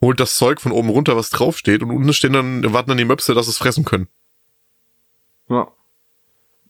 [0.00, 3.04] holt das Zeug von oben runter, was draufsteht, und unten stehen dann, warten dann die
[3.04, 4.08] Möpse, dass es fressen können.
[5.48, 5.68] Ja.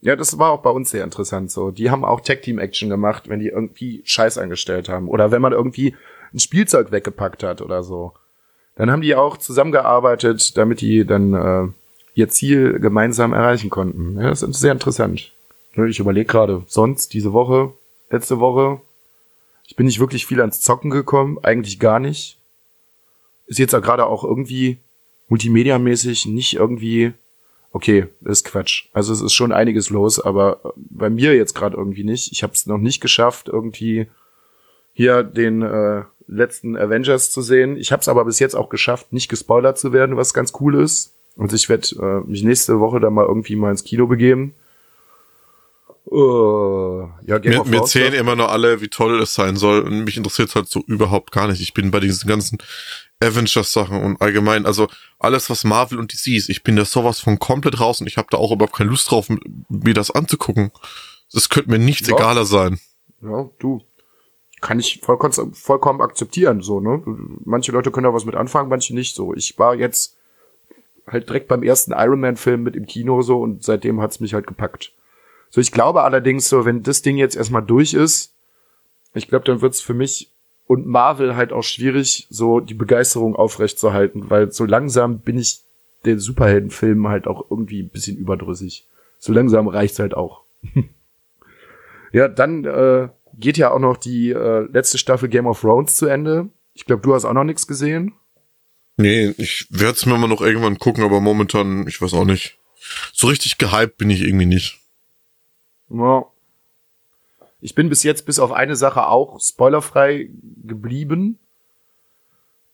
[0.01, 1.71] Ja, das war auch bei uns sehr interessant so.
[1.71, 5.09] Die haben auch Tag-Team-Action gemacht, wenn die irgendwie Scheiß angestellt haben.
[5.09, 5.97] Oder wenn man irgendwie
[6.35, 8.13] ein Spielzeug weggepackt hat oder so.
[8.77, 11.69] Dann haben die auch zusammengearbeitet, damit die dann äh,
[12.15, 14.21] ihr Ziel gemeinsam erreichen konnten.
[14.21, 15.33] Ja, das ist sehr interessant.
[15.89, 17.73] Ich überlege gerade, sonst diese Woche,
[18.11, 18.81] letzte Woche,
[19.67, 22.39] ich bin nicht wirklich viel ans Zocken gekommen, eigentlich gar nicht.
[23.47, 24.79] Ist jetzt gerade auch irgendwie
[25.29, 27.13] multimediamäßig nicht irgendwie
[27.75, 28.87] okay, ist Quatsch.
[28.93, 32.31] Also es ist schon einiges los, aber bei mir jetzt gerade irgendwie nicht.
[32.31, 34.07] Ich habe es noch nicht geschafft, irgendwie
[34.93, 37.77] hier den äh, letzten Avengers zu sehen.
[37.77, 40.77] Ich habe es aber bis jetzt auch geschafft, nicht gespoilert zu werden, was ganz cool
[40.77, 41.15] ist.
[41.37, 44.55] Und ich werde äh, mich nächste Woche dann mal irgendwie mal ins Kino begeben.
[46.15, 49.81] Uh, ja, Game Mir, of mir zählen immer nur alle, wie toll es sein soll.
[49.81, 51.61] Und mich interessiert halt so überhaupt gar nicht.
[51.61, 52.59] Ich bin bei diesen ganzen
[53.21, 54.87] Avengers-Sachen und allgemein, also
[55.19, 58.17] alles, was Marvel und DC ist, ich bin da sowas von komplett raus und ich
[58.17, 59.29] habe da auch überhaupt keine Lust drauf,
[59.69, 60.71] mir das anzugucken.
[61.33, 62.15] Das könnte mir nichts Ja.
[62.15, 62.79] egaler sein.
[63.21, 63.83] Ja, du.
[64.61, 67.03] Kann ich vollkommen, vollkommen akzeptieren, so, ne?
[67.45, 69.35] Manche Leute können da was mit anfangen, manche nicht so.
[69.35, 70.17] Ich war jetzt
[71.07, 74.33] halt direkt beim ersten Iron Man Film mit im Kino so und seitdem hat's mich
[74.33, 74.93] halt gepackt.
[75.55, 78.35] So, ich glaube allerdings so, wenn das Ding jetzt erstmal durch ist,
[79.15, 80.33] ich glaube, dann wird's für mich
[80.67, 85.61] und Marvel halt auch schwierig, so die Begeisterung aufrechtzuerhalten, weil so langsam bin ich
[86.07, 88.89] den Superheldenfilmen halt auch irgendwie ein bisschen überdrüssig.
[89.21, 90.43] So langsam reicht's halt auch.
[92.13, 96.07] Ja, dann äh, geht ja auch noch die äh, letzte Staffel Game of Thrones zu
[96.07, 96.49] Ende.
[96.73, 98.13] Ich glaube, du hast auch noch nichts gesehen.
[98.97, 102.57] Nee, ich werde es mir mal noch irgendwann gucken, aber momentan, ich weiß auch nicht.
[103.13, 104.84] So richtig gehypt bin ich irgendwie nicht.
[105.89, 106.27] Ja.
[107.61, 110.29] Ich bin bis jetzt bis auf eine Sache auch spoilerfrei
[110.63, 111.39] geblieben.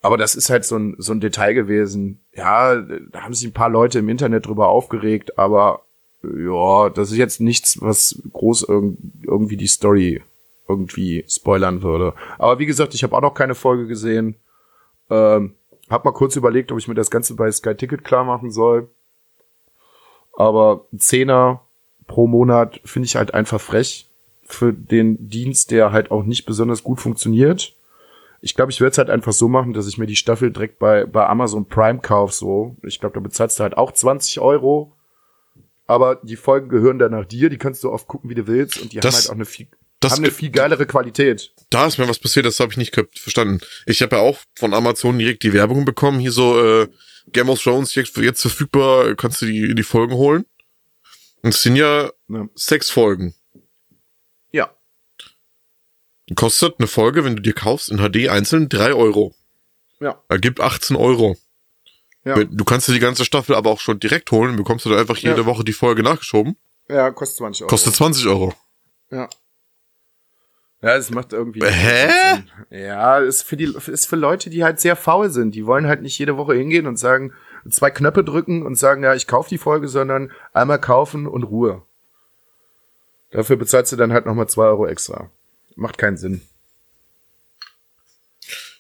[0.02, 2.20] Aber das ist halt so ein, so ein Detail gewesen.
[2.34, 5.82] Ja, da haben sich ein paar Leute im Internet drüber aufgeregt, aber
[6.22, 10.22] ja, das ist jetzt nichts, was groß irg irgendwie die Story
[10.68, 12.14] irgendwie spoilern würde.
[12.38, 14.36] Aber wie gesagt, ich habe auch noch keine Folge gesehen.
[15.10, 15.54] Ähm,
[15.88, 18.88] hab mal kurz überlegt, ob ich mir das Ganze bei Sky Ticket klar machen soll.
[20.32, 21.61] Aber Zehner
[22.11, 24.08] pro Monat finde ich halt einfach frech
[24.42, 27.76] für den Dienst, der halt auch nicht besonders gut funktioniert.
[28.42, 30.78] Ich glaube, ich werde es halt einfach so machen, dass ich mir die Staffel direkt
[30.80, 32.34] bei, bei Amazon Prime kaufe.
[32.34, 34.92] So, ich glaube, da bezahlst du halt auch 20 Euro.
[35.86, 37.48] Aber die Folgen gehören dann nach dir.
[37.50, 38.80] Die kannst du oft gucken, wie du willst.
[38.80, 39.66] Und die Das- haben halt auch eine viel,
[40.00, 41.52] das haben eine viel geilere Qualität.
[41.70, 43.61] Da ist mir was passiert, das habe ich nicht verstanden.
[43.86, 46.88] Ich habe ja auch von Amazon direkt die Werbung bekommen, hier so äh,
[47.32, 50.44] Game of Thrones jetzt, jetzt verfügbar, kannst du die, die Folgen holen.
[51.43, 52.49] Und es sind ja Ja.
[52.55, 53.34] sechs Folgen.
[54.53, 54.70] Ja.
[56.36, 59.34] Kostet eine Folge, wenn du dir kaufst, in HD einzeln drei Euro.
[60.01, 60.22] Ja.
[60.28, 61.36] Ergibt 18 Euro.
[62.24, 62.43] Ja.
[62.45, 65.16] Du kannst dir die ganze Staffel aber auch schon direkt holen, bekommst du da einfach
[65.16, 65.47] jede Ja.
[65.47, 66.57] Woche die Folge nachgeschoben.
[66.88, 67.68] Ja, kostet 20 Euro.
[67.70, 68.55] Kostet 20 Euro.
[69.11, 69.28] Ja.
[70.82, 71.62] Ja, es macht irgendwie.
[71.64, 72.43] Hä?
[72.70, 75.55] Ja, ist für die, ist für Leute, die halt sehr faul sind.
[75.55, 77.34] Die wollen halt nicht jede Woche hingehen und sagen,
[77.68, 81.82] zwei Knöpfe drücken und sagen, ja, ich kaufe die Folge, sondern einmal kaufen und Ruhe.
[83.30, 85.30] Dafür bezahlst du dann halt nochmal zwei Euro extra.
[85.76, 86.42] Macht keinen Sinn.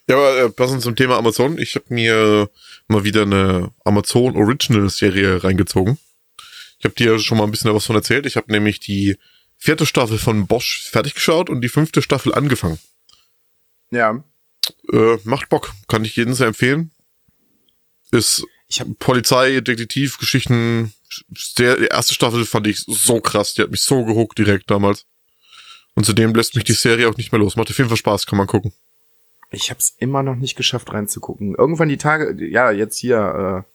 [0.08, 2.50] Ja, aber äh, passend zum Thema Amazon, ich habe mir
[2.88, 5.98] mal wieder eine Amazon Original Serie reingezogen.
[6.78, 8.26] Ich habe dir schon mal ein bisschen was von erzählt.
[8.26, 9.18] Ich habe nämlich die
[9.56, 12.78] vierte Staffel von Bosch fertig geschaut und die fünfte Staffel angefangen.
[13.90, 14.24] Ja.
[14.92, 16.90] Äh, macht Bock, kann ich jedem sehr empfehlen.
[18.10, 20.94] Ist Ich hab, Polizei, Detektivgeschichten.
[21.58, 25.06] Der, die erste Staffel fand ich so krass, die hat mich so gehuckt direkt damals.
[25.94, 27.56] Und zudem lässt mich die Serie auch nicht mehr los.
[27.56, 28.72] Macht auf jeden Fall Spaß, kann man gucken.
[29.50, 31.56] ich hab's immer noch nicht geschafft reinzugucken.
[31.56, 33.70] Irgendwann die Tage, ja, jetzt hier, äh,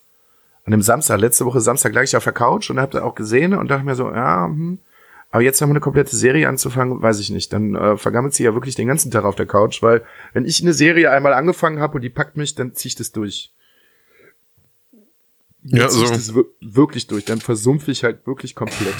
[0.66, 3.16] an dem Samstag, letzte Woche Samstag lag ich auf der Couch und hab da auch
[3.16, 4.80] gesehen und dachte mir so, ja, hm,
[5.30, 7.52] aber jetzt noch mal eine komplette Serie anzufangen, weiß ich nicht.
[7.52, 10.62] Dann äh, vergammelt sie ja wirklich den ganzen Tag auf der Couch, weil wenn ich
[10.62, 13.52] eine Serie einmal angefangen habe und die packt mich, dann zieh ich das durch.
[15.68, 16.08] Ja, so.
[16.08, 17.26] das wir- wirklich durch.
[17.26, 18.96] Dann versumpfe ich halt wirklich komplett.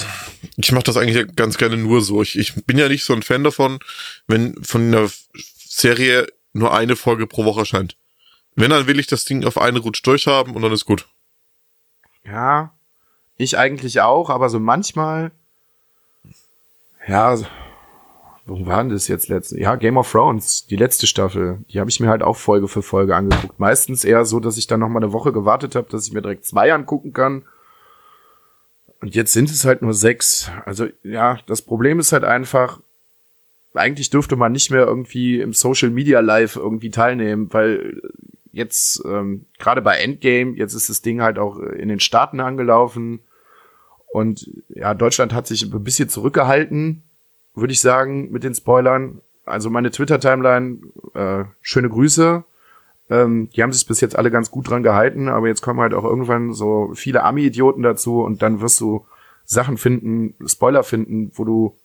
[0.56, 2.22] Ich mache das eigentlich ganz gerne nur so.
[2.22, 3.78] Ich, ich bin ja nicht so ein Fan davon,
[4.26, 7.96] wenn von einer Serie nur eine Folge pro Woche erscheint.
[8.56, 11.06] Wenn, dann will ich das Ding auf einen Rutsch durchhaben und dann ist gut.
[12.24, 12.72] Ja,
[13.36, 15.30] ich eigentlich auch, aber so manchmal,
[17.06, 17.36] ja,
[18.46, 19.58] wo war denn das jetzt letzte?
[19.60, 22.82] Ja, Game of Thrones, die letzte Staffel, die habe ich mir halt auch Folge für
[22.82, 23.58] Folge angeguckt.
[23.58, 26.22] Meistens eher so, dass ich dann noch mal eine Woche gewartet habe, dass ich mir
[26.22, 27.42] direkt zwei angucken kann.
[29.00, 30.50] Und jetzt sind es halt nur sechs.
[30.64, 32.80] Also ja, das Problem ist halt einfach,
[33.74, 38.00] eigentlich dürfte man nicht mehr irgendwie im Social Media Live irgendwie teilnehmen, weil
[38.52, 43.20] jetzt ähm, gerade bei Endgame, jetzt ist das Ding halt auch in den Staaten angelaufen
[44.06, 47.02] und ja, Deutschland hat sich ein bisschen zurückgehalten,
[47.56, 49.20] würde ich sagen, mit den Spoilern.
[49.44, 50.78] Also meine Twitter-Timeline,
[51.14, 52.44] äh, schöne Grüße.
[53.10, 55.94] Ähm, die haben sich bis jetzt alle ganz gut dran gehalten, aber jetzt kommen halt
[55.94, 59.06] auch irgendwann so viele Ami-Idioten dazu und dann wirst du
[59.44, 61.76] Sachen finden, Spoiler finden, wo du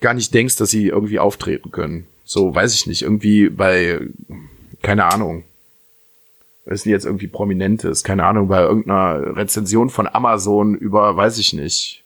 [0.00, 2.06] gar nicht denkst, dass sie irgendwie auftreten können.
[2.24, 4.00] So, weiß ich nicht, irgendwie bei,
[4.82, 5.44] keine Ahnung,
[6.66, 12.04] denn jetzt irgendwie Prominentes, keine Ahnung, bei irgendeiner Rezension von Amazon über, weiß ich nicht,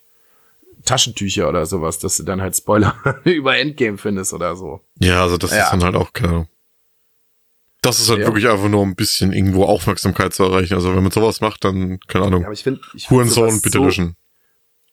[0.85, 4.81] Taschentücher oder sowas, dass du dann halt Spoiler über Endgame findest oder so.
[5.01, 5.65] Ja, also das Ja.
[5.65, 6.49] ist dann halt auch Ahnung.
[7.83, 8.27] Das ist halt Ja.
[8.27, 10.75] wirklich einfach nur ein bisschen irgendwo Aufmerksamkeit zu erreichen.
[10.75, 13.61] Also wenn man sowas macht, dann, keine Ahnung, Ja, aber ich finde, ich find Hurensohn
[13.61, 14.17] bitte so löschen.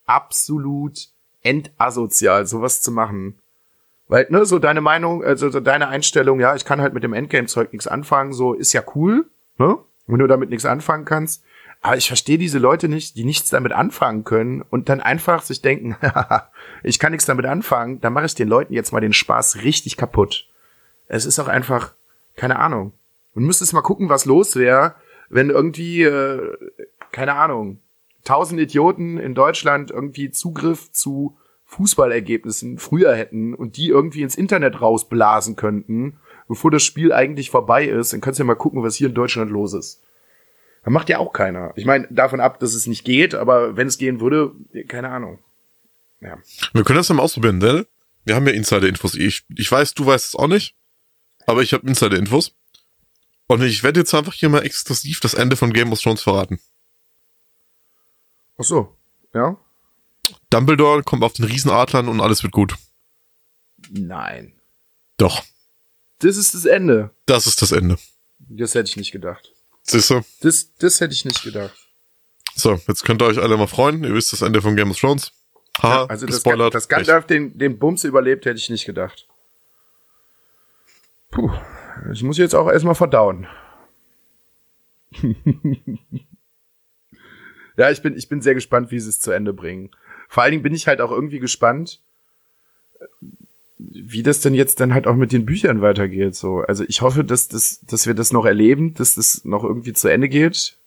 [0.05, 1.07] absolut
[1.41, 3.39] entasozial, sowas zu machen.
[4.07, 7.13] Weil, ne, so deine Meinung, also so deine Einstellung, ja, ich kann halt mit dem
[7.13, 9.77] Endgame-Zeug nichts anfangen, so ist ja cool, ne?
[10.07, 11.43] Wenn du damit nichts anfangen kannst.
[11.82, 15.61] Aber ich verstehe diese Leute nicht, die nichts damit anfangen können und dann einfach sich
[15.61, 15.97] denken,
[16.84, 19.97] ich kann nichts damit anfangen, dann mache ich den Leuten jetzt mal den Spaß richtig
[19.97, 20.47] kaputt.
[21.07, 21.93] Es ist auch einfach,
[22.36, 22.93] keine Ahnung.
[23.34, 24.95] Du müsstest mal gucken, was los wäre,
[25.29, 26.55] wenn irgendwie, äh,
[27.11, 27.79] keine Ahnung,
[28.23, 34.82] tausend Idioten in Deutschland irgendwie Zugriff zu Fußballergebnissen früher hätten und die irgendwie ins Internet
[34.82, 38.95] rausblasen könnten, bevor das Spiel eigentlich vorbei ist, dann kannst du ja mal gucken, was
[38.95, 40.01] hier in Deutschland los ist.
[40.84, 41.73] Das macht ja auch keiner.
[41.75, 44.53] Ich meine, davon ab, dass es nicht geht, aber wenn es gehen würde,
[44.88, 45.39] keine Ahnung.
[46.21, 46.38] Ja.
[46.73, 47.86] Wir können das ja mal ausprobieren, denn
[48.25, 49.15] wir haben ja Insider-Infos.
[49.15, 50.75] Ich, ich weiß, du weißt es auch nicht,
[51.45, 52.55] aber ich habe Insider-Infos.
[53.47, 56.59] Und ich werde jetzt einfach hier mal exklusiv das Ende von Game of Thrones verraten.
[58.57, 58.95] Ach so.
[59.34, 59.57] Ja?
[60.49, 62.75] Dumbledore kommt auf den Riesenadlern und alles wird gut.
[63.89, 64.53] Nein.
[65.17, 65.43] Doch,
[66.19, 67.11] Das ist das Ende.
[67.25, 67.97] das ist das Ende.
[68.39, 69.51] Das hätte ich nicht gedacht.
[69.84, 70.21] Siehst du?
[70.41, 71.75] Das, das hätte ich nicht gedacht.
[72.55, 74.03] So, jetzt könnt ihr euch alle mal freuen.
[74.03, 75.32] Ihr wisst das Ende von Game of Thrones.
[75.82, 76.75] Haha, also das, gespoilert.
[76.75, 79.27] das Gandalf den, den Bums überlebt, hätte ich nicht gedacht.
[81.32, 81.49] Puh,
[82.07, 83.47] das muss ich jetzt auch erstmal verdauen.
[87.77, 89.91] ja, ich bin, ich bin sehr gespannt, wie sie es zu Ende bringen.
[90.27, 92.01] Vor allen Dingen bin ich halt auch irgendwie gespannt,
[93.89, 96.36] wie das denn jetzt dann halt auch mit den Büchern weitergeht.
[96.36, 99.93] So, also ich hoffe, dass das, dass wir das noch erleben, dass das noch irgendwie
[99.93, 100.77] zu Ende geht.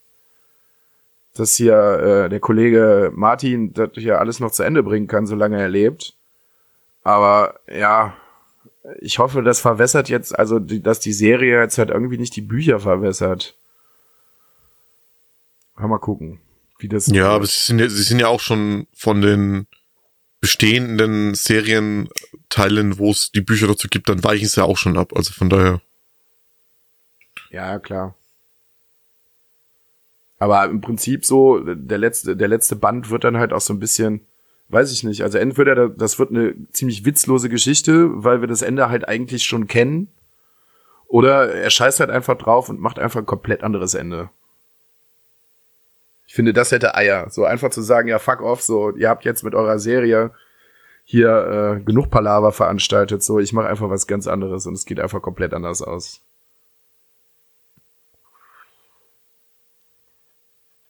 [1.34, 5.60] Dass hier äh, der Kollege Martin das hier alles noch zu Ende bringen kann, solange
[5.60, 6.14] er lebt.
[7.02, 8.16] Aber ja,
[9.00, 12.42] ich hoffe, das verwässert jetzt, also die, dass die Serie jetzt halt irgendwie nicht die
[12.42, 13.56] Bücher verwässert.
[15.76, 16.40] Mal, mal gucken,
[16.78, 17.08] wie das.
[17.08, 19.66] Ja, aber sie sind ja, sie sind ja auch schon von den
[20.44, 25.16] bestehenden Serienteilen, wo es die Bücher dazu gibt, dann weichen es ja auch schon ab.
[25.16, 25.80] Also von daher.
[27.48, 28.14] Ja, klar.
[30.38, 33.78] Aber im Prinzip so, der letzte, der letzte Band wird dann halt auch so ein
[33.78, 34.26] bisschen,
[34.68, 38.90] weiß ich nicht, also entweder das wird eine ziemlich witzlose Geschichte, weil wir das Ende
[38.90, 40.08] halt eigentlich schon kennen,
[41.06, 44.28] oder er scheißt halt einfach drauf und macht einfach ein komplett anderes Ende.
[46.34, 47.30] Ich finde, das hätte Eier.
[47.30, 50.32] So einfach zu sagen, ja, fuck off, so, ihr habt jetzt mit eurer Serie
[51.04, 54.98] hier äh, genug Palaver veranstaltet, so, ich mache einfach was ganz anderes und es geht
[54.98, 56.22] einfach komplett anders aus.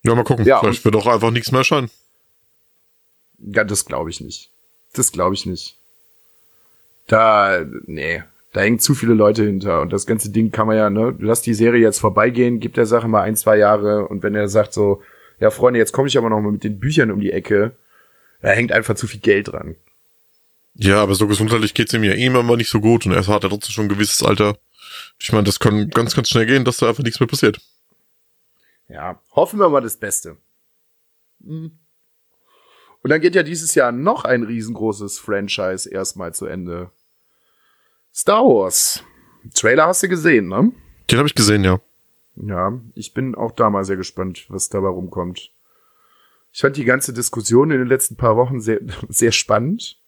[0.03, 0.47] Ja, mal gucken.
[0.47, 1.91] Ja, Vielleicht wird auch einfach nichts mehr erscheinen.
[3.37, 4.49] Ja, das glaube ich nicht.
[4.95, 5.77] Das glaube ich nicht.
[7.07, 8.23] Da, nee,
[8.55, 11.43] da hängen zu viele Leute hinter und das ganze Ding kann man ja, ne, lass
[11.43, 14.73] die Serie jetzt vorbeigehen, gibt der Sache mal ein, zwei Jahre und wenn er sagt
[14.73, 15.03] so,
[15.41, 17.77] ja Freunde, jetzt komme ich aber noch mal mit den Büchern um die Ecke,
[18.41, 19.77] da hängt einfach zu viel Geld dran.
[20.75, 23.43] Ja, aber so gesundheitlich geht's ihm ja eh immer nicht so gut und er hat
[23.43, 24.57] ja trotzdem schon ein gewisses Alter.
[25.19, 27.61] Ich meine, das kann ganz, ganz schnell gehen, dass da einfach nichts mehr passiert.
[28.89, 30.37] Ja, hoffen wir mal das Beste.
[31.45, 31.79] Hm.
[33.03, 36.91] Und dann geht ja dieses Jahr noch ein riesengroßes Franchise erstmal zu Ende.
[38.15, 39.05] Star Wars.
[39.55, 40.73] Trailer hast du gesehen, ne?
[41.11, 41.81] Den habe ich gesehen, ja.
[42.37, 45.51] Ja, ich bin auch da mal sehr gespannt, was dabei rumkommt.
[46.53, 49.99] Ich fand die ganze Diskussion in den letzten paar Wochen sehr, sehr spannend.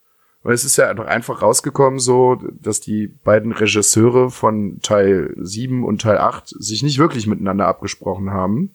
[0.47, 6.03] Weil es ist ja einfach rausgekommen so, dass die beiden Regisseure von Teil 7 und
[6.03, 8.71] Teil 8 sich nicht wirklich miteinander abgesprochen haben.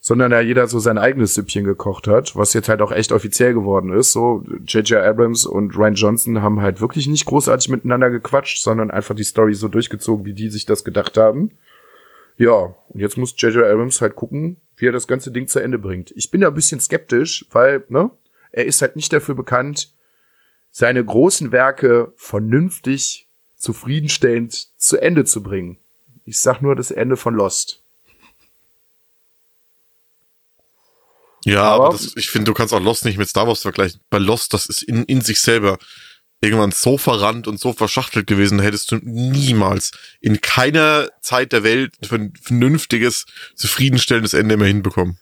[0.00, 3.54] Sondern da jeder so sein eigenes Süppchen gekocht hat, was jetzt halt auch echt offiziell
[3.54, 4.10] geworden ist.
[4.10, 5.00] So, J.J.
[5.00, 9.54] Abrams und Ryan Johnson haben halt wirklich nicht großartig miteinander gequatscht, sondern einfach die Story
[9.54, 11.52] so durchgezogen, wie die sich das gedacht haben.
[12.38, 13.64] Ja, und jetzt muss J.J.
[13.64, 16.12] Abrams halt gucken, wie er das ganze Ding zu Ende bringt.
[16.12, 18.10] Ich bin da ein bisschen skeptisch, weil, ne,
[18.52, 19.92] er ist halt nicht dafür bekannt,
[20.70, 23.26] seine großen Werke vernünftig,
[23.56, 25.78] zufriedenstellend zu Ende zu bringen.
[26.24, 27.82] Ich sag nur das Ende von Lost.
[31.44, 34.00] Ja, aber, aber das, ich finde, du kannst auch Lost nicht mit Star Wars vergleichen.
[34.10, 35.78] Bei Lost, das ist in, in sich selber
[36.40, 41.96] irgendwann so verrannt und so verschachtelt gewesen, hättest du niemals in keiner Zeit der Welt
[42.12, 45.18] ein vernünftiges, zufriedenstellendes Ende mehr hinbekommen.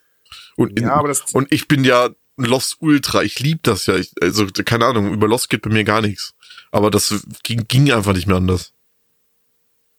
[0.57, 1.03] Und, in, ja,
[1.33, 3.23] und ich bin ja Lost Ultra.
[3.23, 3.97] Ich lieb das ja.
[3.97, 6.35] Ich, also, keine Ahnung, über Lost geht bei mir gar nichts.
[6.71, 8.73] Aber das ging, ging einfach nicht mehr anders.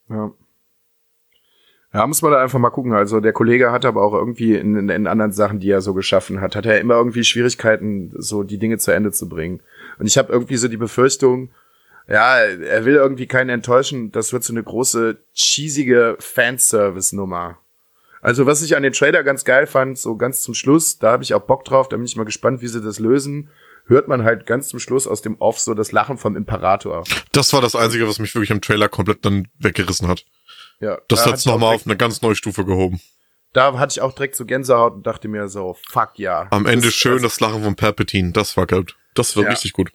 [0.10, 0.32] Ja.
[1.94, 2.94] Ja, muss man da einfach mal gucken.
[2.94, 5.94] Also der Kollege hat aber auch irgendwie in, in, in anderen Sachen, die er so
[5.94, 9.62] geschaffen hat, hat er immer irgendwie Schwierigkeiten, so die Dinge zu Ende zu bringen.
[10.00, 11.52] Und ich habe irgendwie so die Befürchtung,
[12.08, 14.12] ja, er will irgendwie keinen enttäuschen.
[14.12, 17.58] Das wird so eine große, cheesige Fanservice-Nummer.
[18.22, 21.24] Also was ich an den Trailer ganz geil fand, so ganz zum Schluss, da habe
[21.24, 23.50] ich auch Bock drauf, da bin ich mal gespannt, wie sie das lösen.
[23.86, 27.04] Hört man halt ganz zum Schluss aus dem Off so das Lachen vom Imperator.
[27.32, 30.26] Das war das Einzige, was mich wirklich im Trailer komplett dann weggerissen hat.
[30.82, 31.00] Ja.
[31.08, 33.00] Das da hat's nochmal auf eine ganz neue Stufe gehoben.
[33.54, 36.48] Da hatte ich auch direkt so Gänsehaut und dachte mir so, fuck ja.
[36.52, 38.98] Am Ende das, schön das, das Lachen von Palpatine, das war gut.
[39.18, 39.50] Das war ja.
[39.50, 39.92] richtig gut.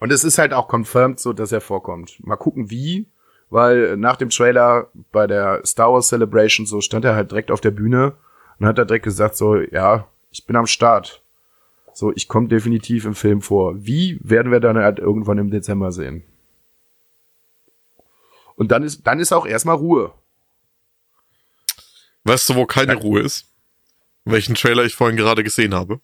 [0.00, 2.18] Und es ist halt auch confirmed so, dass er vorkommt.
[2.24, 3.06] Mal gucken wie,
[3.50, 7.60] weil nach dem Trailer bei der Star Wars Celebration so stand er halt direkt auf
[7.60, 8.14] der Bühne
[8.58, 11.22] und hat da direkt gesagt so, ja, ich bin am Start.
[11.92, 13.74] So, ich komme definitiv im Film vor.
[13.84, 16.22] Wie werden wir dann halt irgendwann im Dezember sehen?
[18.54, 20.12] Und dann ist, dann ist auch erstmal Ruhe.
[22.24, 22.98] Weißt du, wo keine ja.
[22.98, 23.46] Ruhe ist?
[24.24, 26.00] Welchen Trailer ich vorhin gerade gesehen habe?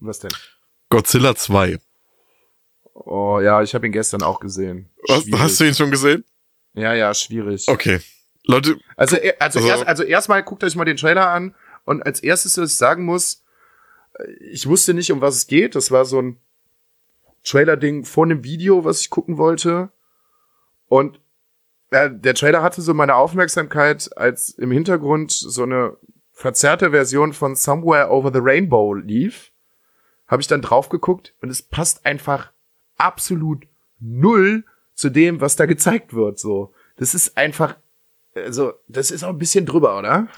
[0.00, 0.32] Was denn?
[0.92, 1.78] Godzilla 2.
[2.94, 4.90] Oh ja, ich habe ihn gestern auch gesehen.
[5.08, 6.24] Was, hast du ihn schon gesehen?
[6.74, 7.66] Ja, ja, schwierig.
[7.68, 8.00] Okay.
[8.44, 8.76] Leute.
[8.96, 12.58] Also, also, also, erst, also erstmal guckt euch mal den Trailer an und als erstes,
[12.58, 13.42] was ich sagen muss,
[14.40, 15.74] ich wusste nicht, um was es geht.
[15.74, 16.38] Das war so ein
[17.44, 19.90] Trailer-Ding vor einem Video, was ich gucken wollte.
[20.88, 21.20] Und
[21.90, 25.96] äh, der Trailer hatte so meine Aufmerksamkeit, als im Hintergrund so eine
[26.32, 29.51] verzerrte Version von Somewhere Over the Rainbow lief.
[30.32, 32.52] Habe ich dann drauf geguckt und es passt einfach
[32.96, 33.66] absolut
[34.00, 34.64] null
[34.94, 36.38] zu dem, was da gezeigt wird.
[36.38, 37.76] So, das ist einfach,
[38.34, 40.28] also das ist auch ein bisschen drüber, oder?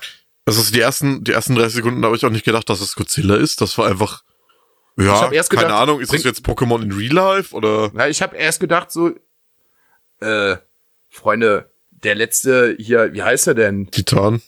[0.47, 3.37] Also die ersten, die ersten 30 Sekunden habe ich auch nicht gedacht, dass es Godzilla
[3.37, 3.61] ist.
[3.61, 4.25] Das war einfach,
[4.97, 7.93] ja, gedacht, keine Ahnung, ist das jetzt Pokémon in Real Life oder?
[7.95, 9.13] Na, ich habe erst gedacht so,
[10.19, 10.57] äh,
[11.09, 13.93] Freunde, der letzte hier, wie heißt er denn?
[13.93, 14.43] Titan.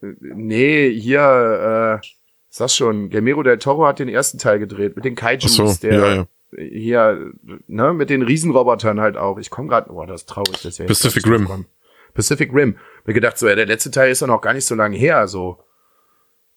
[0.00, 2.06] Nee, hier, äh,
[2.50, 5.94] sag schon, Guillermo del Toro hat den ersten Teil gedreht mit den Kaijus, so, der
[5.94, 6.26] ja, ja
[6.56, 7.32] hier,
[7.66, 9.38] ne, mit den Riesenrobotern halt auch.
[9.38, 11.66] Ich komme gerade, oh, das ist traurig, das ja Pacific Rim.
[12.12, 12.76] Pacific Rim.
[13.04, 15.28] Mir gedacht, so, ja, der letzte Teil ist ja noch gar nicht so lange her,
[15.28, 15.64] so also,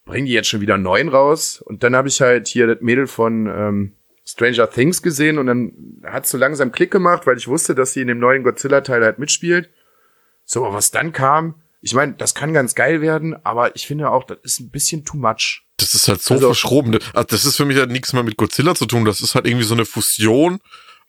[0.04, 1.62] bringen die jetzt schon wieder einen neuen raus?
[1.62, 3.92] Und dann habe ich halt hier das Mädel von ähm,
[4.26, 8.00] Stranger Things gesehen und dann hat so langsam Klick gemacht, weil ich wusste, dass sie
[8.00, 9.70] in dem neuen Godzilla-Teil halt mitspielt.
[10.44, 14.10] So, aber was dann kam, ich meine, das kann ganz geil werden, aber ich finde
[14.10, 15.63] auch, das ist ein bisschen too much.
[15.76, 16.98] Das ist halt so Also- verschroben.
[17.14, 19.04] Also das ist für mich halt nichts mehr mit Godzilla zu tun.
[19.04, 20.60] Das ist halt irgendwie so eine Fusion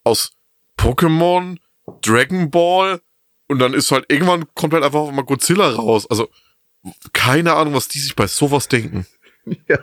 [0.04, 0.32] aus
[0.78, 1.58] Pokémon,
[2.02, 3.00] Dragon Ball
[3.48, 6.10] und dann ist halt irgendwann kommt halt einfach mal Godzilla raus.
[6.10, 6.30] Also
[7.14, 9.06] keine Ahnung, was die sich bei sowas denken.
[9.68, 9.78] Ja.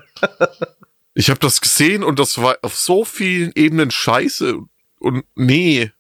[1.14, 4.56] Ich habe das gesehen und das war auf so vielen Ebenen scheiße
[4.98, 5.92] und nee.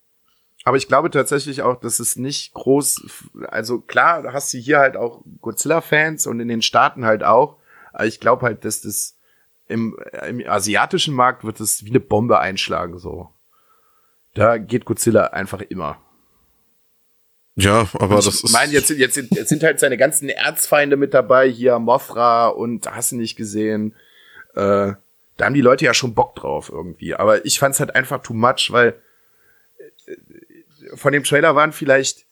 [0.64, 3.02] Aber ich glaube tatsächlich auch, dass es nicht groß,
[3.48, 7.58] also klar, hast du hier halt auch Godzilla-Fans und in den Staaten halt auch.
[7.92, 9.16] Aber ich glaube halt, dass das
[9.68, 9.96] im,
[10.28, 13.30] im asiatischen Markt wird es wie eine Bombe einschlagen, so.
[14.34, 15.98] Da geht Godzilla einfach immer.
[17.54, 18.52] Ja, aber Und das ich ist.
[18.52, 22.90] meine, jetzt, sind- jetzt, jetzt sind halt seine ganzen Erzfeinde mit dabei, hier Mothra und
[22.90, 23.94] hast du nicht gesehen.
[24.54, 24.92] Äh,
[25.36, 27.14] da haben die Leute ja schon Bock drauf irgendwie.
[27.14, 28.94] Aber ich fand's halt einfach too much, weil
[30.06, 32.24] äh, von dem Trailer waren vielleicht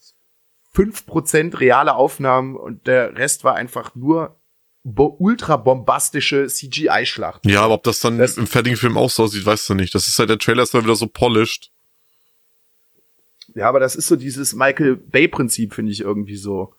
[0.74, 4.36] 5% reale Aufnahmen und der Rest war einfach nur
[4.85, 7.45] ultra bombastische CGI-Schlacht.
[7.47, 9.95] ja, aber ob das dann Das- im fertigen Film auch so aussieht, weißt du nicht.
[9.95, 11.70] Das ist halt der Trailer ist dann wieder so polished.
[13.55, 16.74] Ja, aber das ist so dieses Michael Bay-Prinzip, finde ich irgendwie so.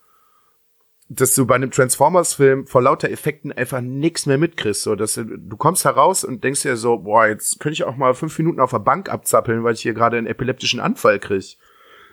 [1.09, 4.83] Dass du bei einem Transformers-Film vor lauter Effekten einfach nichts mehr mitkriegst.
[4.83, 7.97] So, dass du, du kommst heraus und denkst dir so, boah, jetzt könnte ich auch
[7.97, 11.57] mal fünf Minuten auf der Bank abzappeln, weil ich hier gerade einen epileptischen Anfall krieg.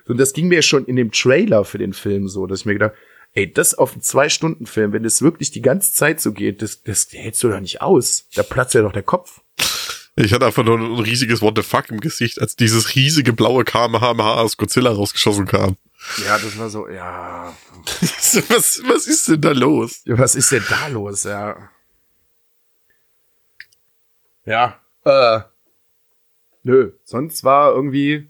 [0.09, 2.73] Und das ging mir schon in dem Trailer für den Film so, dass ich mir
[2.73, 2.95] gedacht,
[3.39, 7.09] ey, das auf einen Zwei-Stunden-Film, wenn das wirklich die ganze Zeit so geht, das, das
[7.13, 8.27] hältst du doch nicht aus.
[8.35, 9.41] Da platzt ja doch der Kopf.
[10.17, 13.63] Ich hatte einfach nur ein riesiges What the fuck im Gesicht, als dieses riesige blaue
[13.63, 15.77] Kamehameha aus Godzilla rausgeschossen kam.
[16.27, 20.03] Ja, das war so, ja, was, was ist denn da los?
[20.07, 21.71] Was ist denn da los, ja?
[24.45, 25.41] Ja, äh.
[26.65, 28.29] Nö, sonst war irgendwie,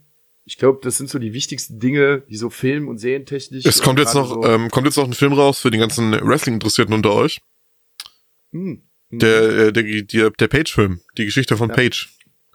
[0.49, 3.65] ich glaube, das sind so die wichtigsten Dinge, die so Film- und Serientechnisch.
[3.65, 6.11] Es kommt jetzt noch, so, ähm, kommt jetzt noch ein Film raus für die ganzen
[6.11, 7.39] Wrestling-Interessierten unter euch.
[8.51, 8.81] hm,
[9.11, 9.19] hm.
[9.19, 11.75] Der, äh, der, der, der Page-Film, die Geschichte von Ja.
[11.75, 12.09] Page.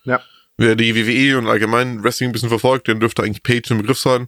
[0.05, 0.21] Ja.
[0.57, 4.01] Wer die WWE und allgemein Wrestling ein bisschen verfolgt, den dürfte eigentlich Page im Begriff
[4.01, 4.27] sein.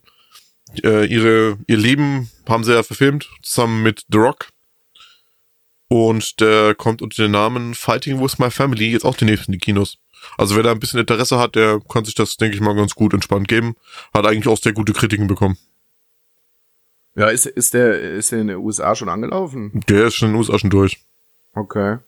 [0.85, 4.49] Äh, ihre, ihr Leben haben sie ja verfilmt, zusammen mit The Rock.
[5.89, 9.59] Und der kommt unter dem Namen Fighting with My Family jetzt auch demnächst in die
[9.59, 9.99] Kinos.
[10.37, 12.95] Also wer da ein bisschen Interesse hat, der kann sich das, denke ich mal, ganz
[12.95, 13.77] gut entspannt geben.
[14.13, 15.57] Hat eigentlich auch sehr gute Kritiken bekommen.
[17.15, 19.83] Ja, ist, ist der, ist der in den USA schon angelaufen?
[19.89, 21.01] Der ist schon in den USA schon durch.
[21.55, 21.99] Okay.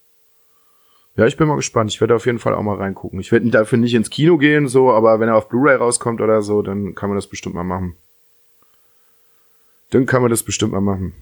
[1.16, 1.90] Ja, ich bin mal gespannt.
[1.90, 3.18] Ich werde auf jeden Fall auch mal reingucken.
[3.18, 6.42] Ich werde dafür nicht ins Kino gehen, so, aber wenn er auf Blu-ray rauskommt oder
[6.42, 7.96] so, dann kann man das bestimmt mal machen.
[9.90, 11.14] Dann kann man das bestimmt mal machen.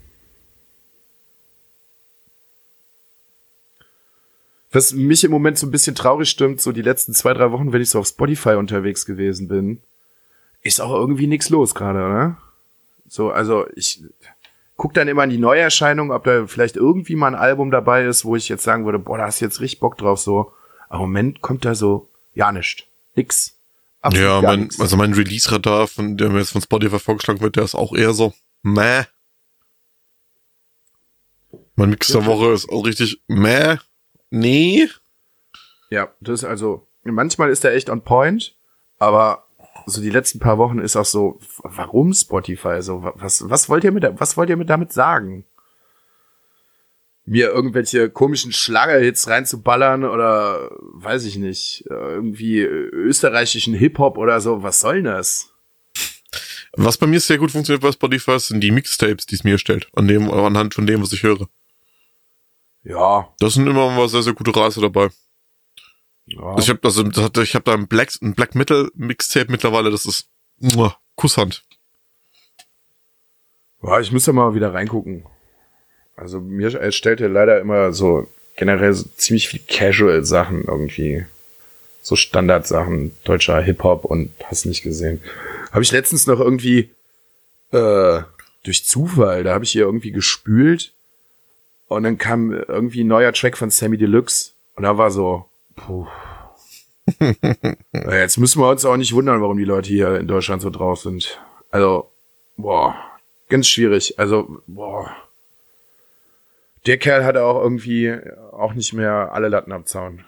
[4.77, 7.73] Was mich im Moment so ein bisschen traurig stimmt, so die letzten zwei, drei Wochen,
[7.73, 9.81] wenn ich so auf Spotify unterwegs gewesen bin,
[10.61, 12.37] ist auch irgendwie nichts los gerade, oder?
[13.09, 14.03] So, also ich
[14.77, 18.27] guck dann immer in die Neuerscheinung, ob da vielleicht irgendwie mal ein Album dabei ist,
[18.27, 20.53] wo ich jetzt sagen würde, boah, da hast du jetzt richtig Bock drauf, so.
[20.91, 22.87] Aber im Moment kommt da so, ja, nicht.
[23.15, 23.57] Nix.
[24.03, 24.79] Absolut ja, mein, nix.
[24.79, 28.13] also mein Release-Radar, von der mir jetzt von Spotify vorgeschlagen wird, der ist auch eher
[28.13, 29.05] so, meh.
[31.77, 32.27] Mein Mix der.
[32.27, 33.79] Woche ist auch richtig, meh,
[34.31, 34.89] nee.
[35.91, 38.57] Ja, das ist also, manchmal ist der echt on point,
[38.99, 39.45] aber
[39.87, 42.83] so die letzten paar Wochen ist auch so, warum Spotify?
[42.83, 45.45] So, wa- was, was wollt ihr mit, was wollt ihr mit damit sagen?
[47.25, 54.63] Mir irgendwelche komischen Schlagerhits reinzuballern oder, weiß ich nicht, äh, irgendwie österreichischen Hip-Hop oder so,
[54.63, 55.51] was soll denn das?
[56.77, 59.89] Was bei mir sehr gut funktioniert bei Spotify sind die Mixtapes, die es mir erstellt,
[59.95, 61.49] an dem, anhand von dem, was ich höre.
[62.89, 65.09] Ja, Das sind immer mal sehr, sehr gute Reise dabei.
[66.27, 66.57] ja.
[66.59, 67.05] Ich habe also,
[67.43, 70.29] ich hab da ein Black, ein Black Metal Mixtape mittlerweile, das ist
[70.59, 71.65] muah, Kusshand.
[73.83, 75.25] Ja, ich muss da mal wieder reingucken.
[76.17, 81.27] Also mir erstellt er leider immer so generell so ziemlich viel Casual-Sachen irgendwie.
[82.03, 85.21] So Standardsachen, deutscher Hip-Hop und hast nicht gesehen.
[85.73, 86.91] Habe ich letztens noch irgendwie
[87.73, 88.23] äh,
[88.63, 90.93] durch Zufall, da habe ich hier irgendwie gespült
[91.89, 96.07] und dann kam irgendwie ein neuer Track von Sammy Deluxe und da war so, puh.
[97.93, 101.01] Jetzt müssen wir uns auch nicht wundern, warum die Leute hier in Deutschland so drauf
[101.01, 101.41] sind.
[101.71, 102.11] Also,
[102.57, 102.97] boah,
[103.49, 104.19] ganz schwierig.
[104.19, 105.15] Also, boah.
[106.87, 108.13] Der Kerl hatte auch irgendwie
[108.53, 110.25] auch nicht mehr alle Latten am Zaun.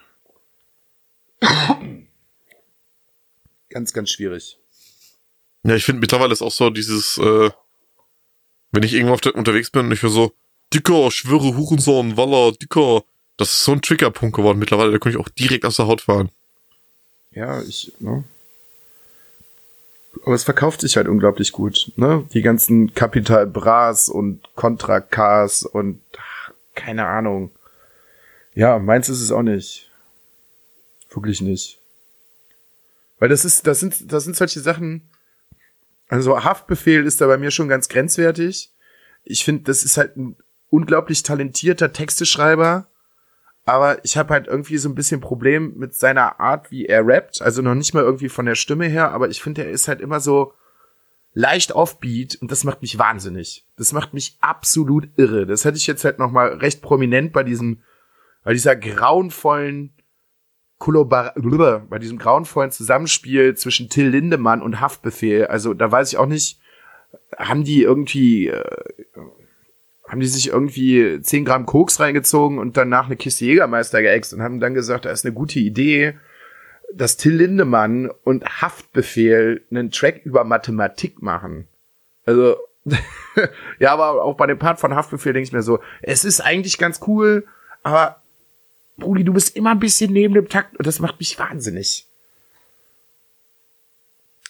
[3.71, 4.59] ganz, ganz schwierig.
[5.65, 7.51] Ja, ich finde mittlerweile ist auch so dieses, äh,
[8.71, 10.33] wenn ich irgendwo auf der, unterwegs bin und ich höre so,
[10.73, 13.03] Dicker, schwöre Hurensohn, Waller, Dicker.
[13.37, 16.01] Das ist so ein Triggerpunkt geworden mittlerweile, da kann ich auch direkt aus der Haut
[16.01, 16.31] fahren.
[17.31, 18.25] ja, ich, ne?
[20.25, 22.27] Aber es verkauft sich halt unglaublich gut, ne?
[22.33, 27.53] Die ganzen Capital Bras und Contra Cars und ach, keine Ahnung.
[28.55, 29.89] Ja, meins ist es auch nicht.
[31.11, 31.79] Wirklich nicht.
[33.19, 35.09] Weil das ist, das sind, das sind solche Sachen.
[36.09, 38.71] Also Haftbefehl ist da bei mir schon ganz grenzwertig.
[39.25, 40.37] Ich finde, das ist halt ein
[40.71, 42.87] unglaublich talentierter Texteschreiber.
[43.65, 47.43] Aber ich habe halt irgendwie so ein bisschen Problem mit seiner Art, wie er rappt.
[47.43, 50.01] Also noch nicht mal irgendwie von der Stimme her, aber ich finde, er ist halt
[50.01, 50.55] immer so
[51.35, 53.67] leicht offbeat und das macht mich wahnsinnig.
[53.77, 55.47] Das macht mich absolut irre.
[55.47, 57.83] Das hätte ich jetzt halt noch mal recht prominent bei diesem,
[58.43, 59.93] bei dieser grauenvollen
[60.79, 61.35] Kollabar
[61.91, 65.47] bei diesem grauenvollen Zusammenspiel zwischen Till Lindemann und Haftbefehl.
[65.47, 66.61] Also da weiß ich auch nicht,
[67.37, 68.65] haben die irgendwie, äh,
[70.09, 74.43] haben die sich irgendwie 10 Gramm Koks reingezogen und danach eine Kiste Jägermeister geäxt und
[74.43, 76.19] haben dann gesagt, da ist eine gute Idee,
[76.93, 81.69] dass Till Lindemann und Haftbefehl einen Track über Mathematik machen.
[82.25, 82.57] Also,
[83.79, 86.79] ja, aber auch bei dem Part von Haftbefehl denke ich mir so, es ist eigentlich
[86.79, 87.47] ganz cool,
[87.83, 88.23] aber
[88.97, 92.07] Brudi, du bist immer ein bisschen neben dem Takt und das macht mich wahnsinnig.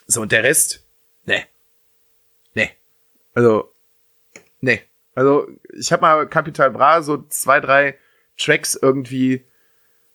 [0.06, 0.84] So, und der Rest?
[1.26, 1.44] Ne.
[2.54, 2.70] Ne.
[3.34, 3.72] Also,
[4.60, 4.80] ne.
[5.18, 7.98] Also, ich habe mal Capital Bra so zwei, drei
[8.38, 9.42] Tracks irgendwie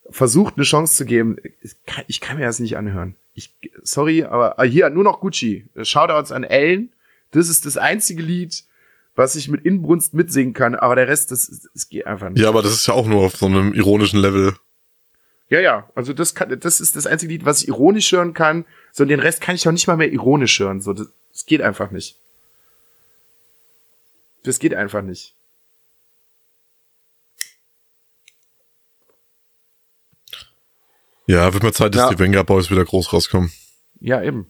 [0.10, 1.36] versucht, eine Chance zu geben.
[1.62, 3.18] Ich kann, ich kann mir das nicht anhören.
[3.34, 5.66] Ich, sorry, aber ah, hier nur noch Gucci.
[5.76, 6.93] Shoutouts an Ellen.
[7.32, 8.64] Das ist das einzige Lied,
[9.14, 12.41] was ich mit Inbrunst mitsingen kann, aber der Rest, das, das geht einfach nicht.
[12.41, 14.56] Ja, aber das ist ja auch nur auf so einem ironischen Level.
[15.49, 18.64] Ja, ja, also das kann, das ist das einzige Lied, was ich ironisch hören kann.
[18.93, 20.80] So, und den Rest kann ich auch nicht mal mehr ironisch hören.
[20.80, 22.18] So, das, das geht einfach nicht.
[24.44, 25.36] Das geht einfach nicht.
[31.26, 32.10] Ja, wird mal Zeit, dass Ja.
[32.10, 33.52] die Venga Boys wieder groß rauskommen.
[34.00, 34.48] Ja, eben.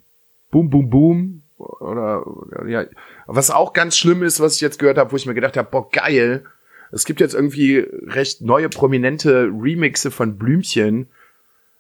[0.50, 1.44] Boom, boom, boom.
[1.58, 2.24] Oder,
[2.68, 2.86] ja.
[3.28, 5.70] Was auch ganz schlimm ist, was ich jetzt gehört habe, wo ich mir gedacht habe,
[5.70, 6.46] boah, geil.
[6.91, 11.08] Es gibt jetzt irgendwie recht neue prominente Remixe von Blümchen.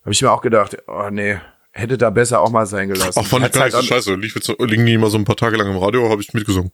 [0.01, 1.39] Habe ich mir auch gedacht, oh nee,
[1.73, 3.19] hätte da besser auch mal sein gelassen.
[3.21, 4.15] Ach, fand ich gar nicht so halt scheiße.
[4.15, 6.71] Lief jetzt, liegen die immer so ein paar Tage lang im Radio, habe ich mitgesungen.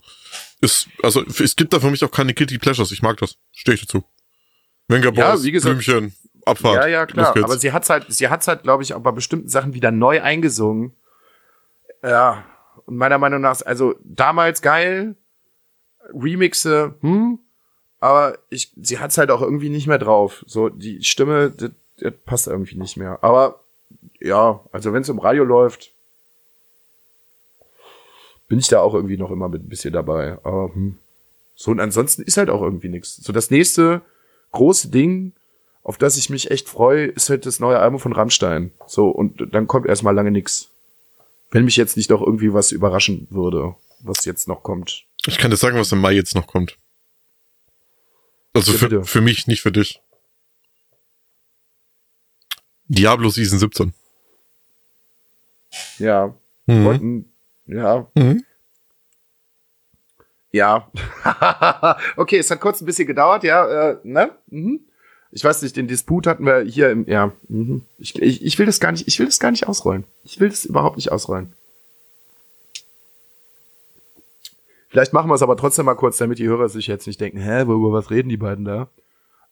[0.62, 2.92] Ist, also, es gibt da für mich auch keine Guilty Pleasures.
[2.92, 3.38] Ich mag das.
[3.54, 4.04] Stehe ich dazu.
[4.90, 6.14] Ja, Boys, wie gesagt- Blümchen,
[6.46, 6.84] Abfahrt.
[6.84, 7.36] Ja, ja, klar.
[7.44, 10.22] Aber sie hat's halt, sie hat's halt, glaube ich, auch bei bestimmten Sachen wieder neu
[10.22, 10.94] eingesungen.
[12.04, 12.44] Ja.
[12.86, 15.16] Und meiner Meinung nach, also damals geil,
[16.14, 17.40] Remixe, hm,
[18.00, 20.44] aber ich, sie hat's halt auch irgendwie nicht mehr drauf.
[20.48, 23.20] So, die Stimme, das, das passt irgendwie nicht mehr.
[23.22, 23.64] Aber,
[24.20, 25.92] ja, also wenn es im Radio läuft,
[28.48, 30.34] bin ich da auch irgendwie noch immer mit ein bisschen dabei.
[30.44, 30.98] Aber, hm.
[31.56, 33.18] So, und ansonsten ist halt auch irgendwie nichts.
[33.18, 34.02] So, das nächste
[34.52, 35.34] große Ding,
[35.84, 38.72] auf das ich mich echt freue, ist halt das neue Album von Rammstein.
[38.88, 40.70] So, und dann kommt erstmal lange nix.
[41.52, 45.06] Wenn mich jetzt nicht doch irgendwie was überraschen würde, was jetzt noch kommt.
[45.26, 46.78] Ich kann dir sagen, was im Mai jetzt noch kommt.
[48.54, 50.02] Also für, für mich, nicht für dich.
[52.88, 53.94] Diablo Season 17.
[55.98, 56.34] Ja.
[56.66, 56.86] Mhm.
[56.86, 57.32] Wollten,
[57.68, 58.08] ja.
[58.16, 58.44] Mhm.
[60.52, 60.90] Ja.
[62.18, 64.32] okay, es hat kurz ein bisschen gedauert, ja, äh, ne?
[64.48, 64.82] Mhm.
[65.32, 67.84] Ich weiß nicht, den Disput hatten wir hier im, ja, mhm.
[68.00, 70.06] ich, ich, ich will das gar nicht, ich will das gar nicht ausrollen.
[70.24, 71.54] Ich will das überhaupt nicht ausrollen.
[74.90, 77.38] Vielleicht machen wir es aber trotzdem mal kurz, damit die Hörer sich jetzt nicht denken,
[77.38, 78.90] hä, worüber was reden die beiden da?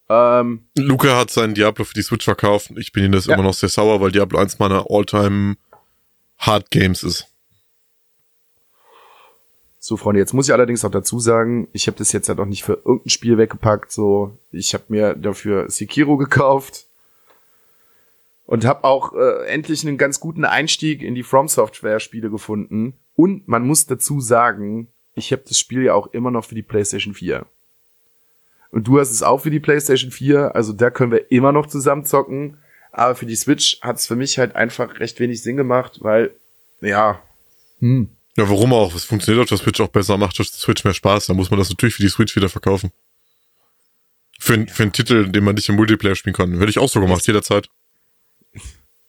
[0.10, 2.72] Ähm, Luca hat seinen Diablo für die Switch verkauft.
[2.78, 3.36] Ich bin ihm das Ja.
[3.36, 5.58] immer noch sehr sauer, weil Diablo eins meiner All-Time
[6.38, 7.28] Hard Games ist.
[9.80, 12.46] So, Freunde, jetzt muss ich allerdings auch dazu sagen, ich habe das jetzt ja doch
[12.46, 13.92] nicht für irgendein Spiel weggepackt.
[13.92, 16.88] So, ich habe mir dafür Sekiro gekauft
[18.46, 22.96] und habe auch äh, endlich einen ganz guten Einstieg in die From Software Spiele gefunden.
[23.16, 26.64] Und man muss dazu sagen, ich habe das Spiel ja auch immer noch für die
[26.64, 27.46] PlayStation 4.
[28.72, 31.68] Und du hast es auch für die PlayStation 4, also da können wir immer noch
[31.68, 32.58] zusammen zocken.
[32.98, 36.32] Aber für die Switch hat es für mich halt einfach recht wenig Sinn gemacht, weil,
[36.82, 37.22] ja,
[37.80, 38.94] hm, Ja, warum auch?
[38.96, 41.28] Es funktioniert auf der Switch auch besser, macht auf der Switch mehr Spaß.
[41.28, 42.92] Da muss man das natürlich für die Switch wieder verkaufen.
[44.40, 46.54] Für, ein- für einen Titel, den man nicht im Multiplayer spielen kann.
[46.58, 47.70] Hätte ich auch so gemacht, jederzeit.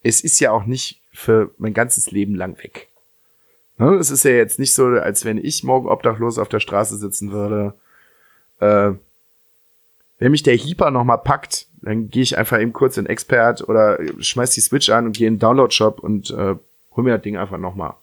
[0.02, 2.88] es ist ja auch nicht für mein ganzes Leben lang weg.
[3.78, 3.94] Ne?
[3.96, 7.30] Es ist ja jetzt nicht so, als wenn ich morgen obdachlos auf der Straße sitzen
[7.32, 7.74] würde.
[8.60, 8.92] Äh,
[10.18, 13.68] wenn mich der Heeper noch mal packt, dann gehe ich einfach eben kurz in Expert
[13.68, 16.56] oder schmeiß die Switch an und gehe in den Download-Shop und äh,
[16.96, 17.94] hol mir das Ding einfach noch mal.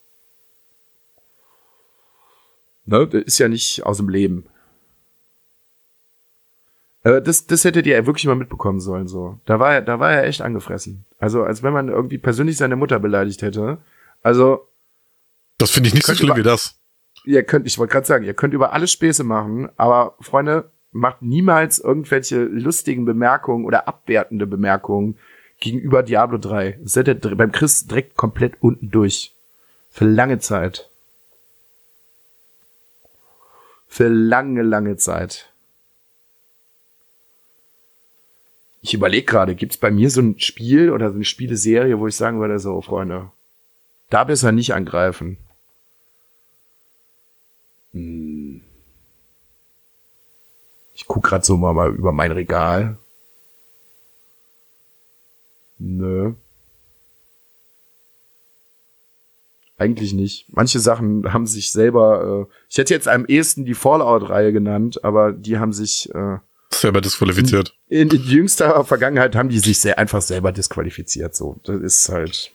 [2.85, 3.07] Ne?
[3.07, 4.45] Das ist ja nicht aus dem Leben.
[7.03, 9.39] Äh, das, das hättet ihr ja wirklich mal mitbekommen sollen, so.
[9.45, 11.05] Da war er, da war er echt angefressen.
[11.19, 13.77] Also, als wenn man irgendwie persönlich seine Mutter beleidigt hätte.
[14.23, 14.67] Also,
[15.57, 16.75] Das finde ich nicht so schlimm über- wie das.
[17.25, 21.21] ihr könnt, ich wollte gerade sagen, ihr könnt über alles Späße machen, aber Freunde, macht
[21.21, 25.17] niemals irgendwelche lustigen Bemerkungen oder abwertende Bemerkungen
[25.59, 26.79] gegenüber Diablo 3.
[26.81, 29.33] Das dr- beim Chris direkt komplett unten durch.
[29.91, 30.89] Für lange Zeit.
[33.89, 35.51] Für lange, lange Zeit.
[38.81, 42.15] Ich überlege gerade, gibt's bei mir so ein Spiel oder so eine Spieleserie, wo ich
[42.15, 43.31] sagen würde, so, Freunde,
[44.09, 45.37] da besser nicht angreifen.
[50.95, 52.97] Ich guck grad so mal, mal über mein Regal.
[55.77, 56.33] Nö.
[59.77, 60.45] Eigentlich nicht.
[60.47, 65.33] Manche Sachen haben sich selber, äh, ich hätte jetzt am ehesten die Fallout-Reihe genannt, aber
[65.33, 66.37] die haben sich, äh,
[66.71, 67.75] Selber disqualifiziert.
[67.89, 71.59] in, in jüngster Vergangenheit haben die sich sehr einfach selber disqualifiziert, so.
[71.65, 72.53] Das ist halt,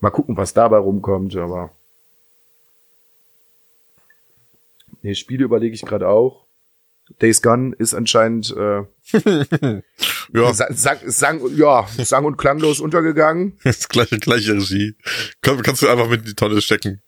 [0.00, 1.70] mal gucken, was dabei rumkommt, aber.
[5.02, 6.44] Nee, Spiele überlege ich gerade auch.
[7.20, 8.84] Days Gone ist anscheinend äh,
[10.32, 13.58] Ja, sang, sang, ja, sang und klanglos untergegangen.
[13.64, 14.96] das gleiche, gleiche Regie.
[15.42, 17.02] Kann, kannst du einfach mit in die Tonne stecken.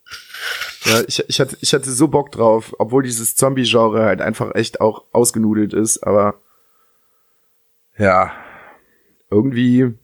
[0.84, 4.80] Ja, ich, ich, hatte, ich hatte so Bock drauf, obwohl dieses Zombie-Genre halt einfach echt
[4.80, 6.40] auch ausgenudelt ist, aber
[7.96, 8.32] ja,
[9.30, 9.94] irgendwie,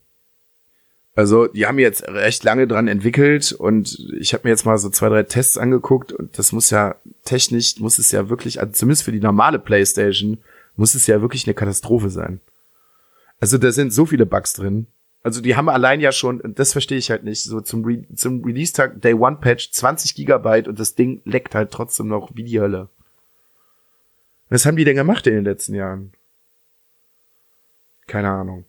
[1.19, 4.89] also die haben jetzt recht lange dran entwickelt und ich habe mir jetzt mal so
[4.89, 6.95] zwei, drei Tests angeguckt und das muss ja
[7.25, 10.39] technisch, muss es ja wirklich, also zumindest für die normale Playstation,
[10.77, 12.41] muss es ja wirklich eine Katastrophe sein.
[13.41, 14.87] Also da sind so viele Bugs drin.
[15.25, 18.45] Also die haben allein ja schon, das verstehe ich halt nicht, so zum, Re zum
[18.45, 22.61] Release-Tag Day One Patch 20 Gigabyte und das Ding leckt halt trotzdem noch wie die
[22.61, 22.91] Hölle.
[24.51, 26.13] Was haben die denn gemacht in den letzten Jahren?
[28.07, 28.67] Keine Ahnung.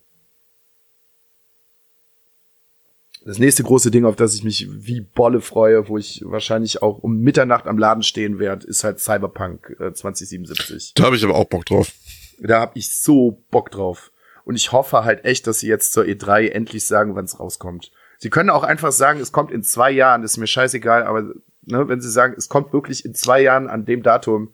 [3.26, 7.00] Das nächste große Ding, auf das ich mich wie Bolle freue, wo ich wahrscheinlich auch
[7.00, 10.94] um Mitternacht am Laden stehen werde, ist halt Cyberpunk äh, 2077.
[10.96, 11.92] Da habe ich aber auch Bock drauf.
[12.40, 14.12] Da hab ich so Bock drauf.
[14.46, 17.92] Und ich hoffe halt echt, dass sie jetzt zur E3 endlich sagen, wann es rauskommt.
[18.18, 21.34] Sie können auch einfach sagen, es kommt in zwei Jahren, das ist mir scheißegal, aber
[21.66, 24.54] ne, wenn sie sagen, es kommt wirklich in zwei Jahren an dem Datum,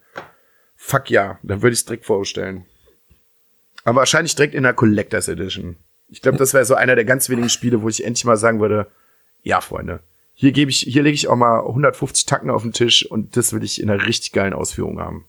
[0.76, 2.66] fuck ja, dann würde ich es direkt vorstellen.
[3.84, 5.78] Aber wahrscheinlich direkt in der Collectors Edition.
[6.10, 8.60] Ich glaube, das wäre so einer der ganz wenigen Spiele, wo ich endlich mal sagen
[8.60, 8.88] würde,
[9.44, 10.02] ja, Freunde,
[10.34, 13.54] hier gebe ich, hier lege ich auch mal 150 Tacken auf den Tisch und das
[13.54, 15.26] will ich in einer richtig geilen Ausführung haben.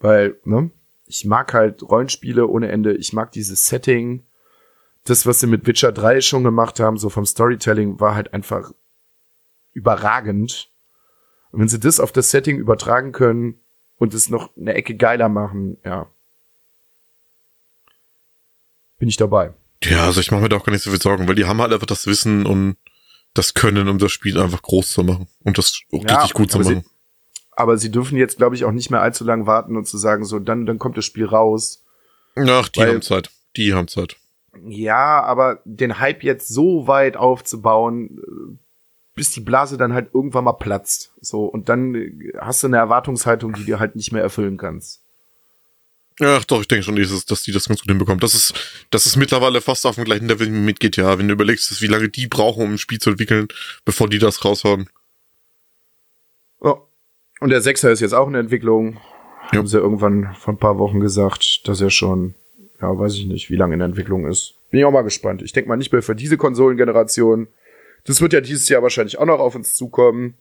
[0.00, 0.70] Weil, ne,
[1.06, 2.94] ich mag halt Rollenspiele ohne Ende.
[2.94, 4.24] Ich mag dieses Setting.
[5.04, 8.72] Das, was sie mit Witcher 3 schon gemacht haben, so vom Storytelling, war halt einfach
[9.72, 10.70] überragend.
[11.52, 13.60] Und wenn sie das auf das Setting übertragen können
[14.04, 16.06] und es noch eine Ecke geiler machen, ja.
[18.98, 19.52] Bin ich dabei.
[19.82, 21.60] Ja, also ich mache mir da auch gar nicht so viel Sorgen, weil die haben
[21.60, 22.76] halt einfach das Wissen und
[23.34, 26.64] das Können, um das Spiel einfach groß zu machen und das richtig gut zu aber
[26.64, 26.86] sie- machen.
[27.56, 30.24] Aber sie dürfen jetzt, glaube ich, auch nicht mehr allzu lang warten und zu sagen,
[30.24, 31.82] so, dann, dann kommt das Spiel raus.
[32.36, 33.30] Ach, die weil- haben Zeit.
[33.56, 34.16] Die haben Zeit.
[34.66, 38.58] Ja, aber den Hype jetzt so weit aufzubauen,
[39.14, 41.12] bis die Blase dann halt irgendwann mal platzt.
[41.20, 45.00] So, und dann äh, hast du eine Erwartungshaltung, die du halt nicht mehr erfüllen kannst.
[46.20, 48.20] Ach doch, ich denke schon, dieses- dass die das ganz gut hinbekommen.
[48.20, 48.54] Das ist,
[48.90, 51.18] das ist mittlerweile fast auf dem gleichen Level mit GTA.
[51.18, 53.48] Wenn du überlegst, wie lange die brauchen, um ein Spiel zu entwickeln,
[53.84, 54.88] bevor die das raushauen.
[56.62, 56.76] Ja.
[57.40, 58.98] Und der Sechser ist jetzt auch in der Entwicklung.
[59.52, 59.58] Ja.
[59.58, 62.34] Haben sie irgendwann vor ein paar Wochen gesagt, dass er schon,
[62.80, 64.54] ja, weiß ich nicht, wie lange in der Entwicklung ist.
[64.70, 65.42] Bin ich auch mal gespannt.
[65.42, 67.48] Ich denke mal nicht mehr für diese Konsolengeneration.
[68.04, 70.34] Das wird ja dieses Jahr wahrscheinlich auch noch auf uns zukommen.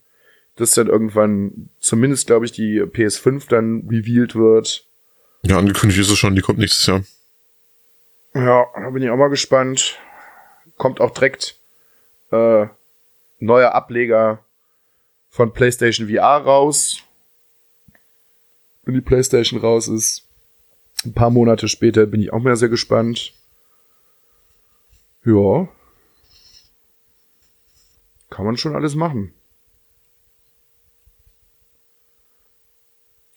[0.56, 4.86] Dass dann irgendwann zumindest, glaube ich, die PS5 dann revealed wird.
[5.42, 7.04] Ja, angekündigt ist es schon, die kommt nächstes Jahr.
[8.36, 9.98] Ja, da bin ich auch mal gespannt.
[10.78, 11.58] Kommt auch direkt
[12.32, 12.68] äh,
[13.40, 14.44] neuer Ableger
[15.30, 17.02] von PlayStation VR raus.
[18.84, 20.24] Wenn die PlayStation raus ist.
[21.06, 23.34] Ein paar Monate später bin ich auch mehr sehr gespannt.
[25.26, 25.68] Ja.
[28.34, 29.32] Kann man schon alles machen.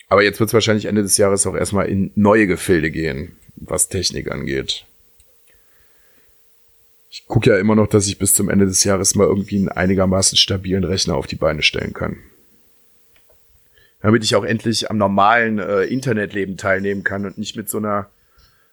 [0.09, 3.91] Aber jetzt wird es wahrscheinlich Ende des Jahres auch erstmal in neue Gefilde gehen, was
[3.91, 4.87] Technik angeht.
[7.11, 9.69] Ich gucke ja immer noch, dass ich bis zum Ende des Jahres mal irgendwie einen
[9.69, 12.17] einigermaßen stabilen Rechner auf die Beine stellen kann.
[14.01, 18.09] Damit ich auch endlich am normalen äh, Internetleben teilnehmen kann und nicht mit so einer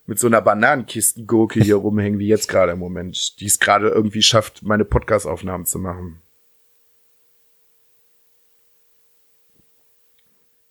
[0.06, 4.22] mit so einer Bananenkistengurke hier rumhängen wie jetzt gerade im Moment, die es gerade irgendwie
[4.22, 6.22] schafft, meine Podcast-Aufnahmen zu machen.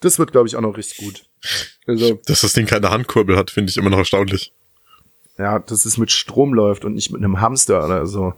[0.00, 1.24] Das wird, glaube ich, auch noch richtig gut.
[1.86, 4.52] Also, Dass das Ding keine Handkurbel hat, finde ich immer noch erstaunlich.
[5.38, 8.34] ja, dass es mit Strom läuft und nicht mit einem Hamster oder so.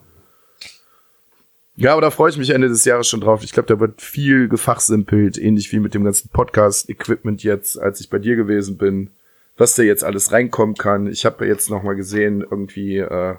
[1.77, 3.43] Ja, aber da freue ich mich Ende des Jahres schon drauf.
[3.43, 8.11] Ich glaube, da wird viel gefachsimpelt, ähnlich wie mit dem ganzen Podcast-Equipment jetzt, als ich
[8.11, 9.11] bei dir gewesen bin,
[9.57, 11.07] was da jetzt alles reinkommen kann.
[11.07, 13.37] Ich habe jetzt noch mal gesehen, irgendwie äh,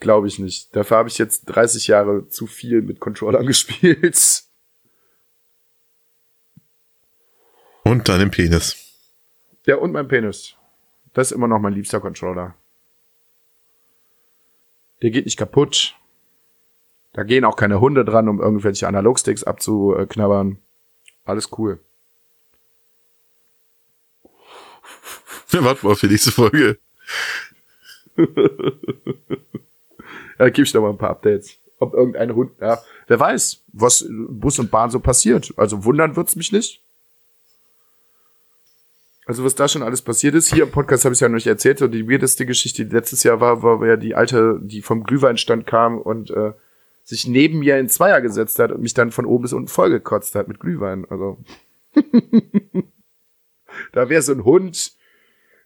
[0.01, 0.76] Glaube ich nicht.
[0.76, 4.43] Dafür habe ich jetzt 30 Jahre zu viel mit Controllern gespielt.
[7.86, 8.76] Und deinem Penis.
[9.65, 10.55] Ja, und mein Penis.
[11.13, 12.53] Das ist immer noch mein liebster Controller.
[15.01, 15.95] Der geht nicht kaputt.
[17.13, 20.57] Da gehen auch keine Hunde dran, um irgendwelche Analogsticks abzuknabbern.
[21.24, 21.80] Alles cool.
[25.52, 26.78] Ja, warte mal für nächste Folge.
[30.39, 31.58] Ja, gib ich doch mal ein paar Updates.
[31.80, 35.54] Ob irgendein Hund, ja, wer weiß, was Bus und Bahn so passiert.
[35.58, 36.82] Also wundern wird's mich nicht.
[39.26, 41.48] Also was da schon alles passiert ist, hier im Podcast habe ich ja noch nicht
[41.48, 45.04] erzählt, so die weirdeste Geschichte, die letztes Jahr war, war ja die alte, die vom
[45.04, 46.54] Glühweinstand kam und äh,
[47.04, 50.34] sich neben mir in Zweier gesetzt hat und mich dann von oben bis unten vollgekotzt
[50.36, 51.06] hat mit Glühwein.
[51.10, 51.38] Also
[53.91, 54.93] da wäre so ein Hund,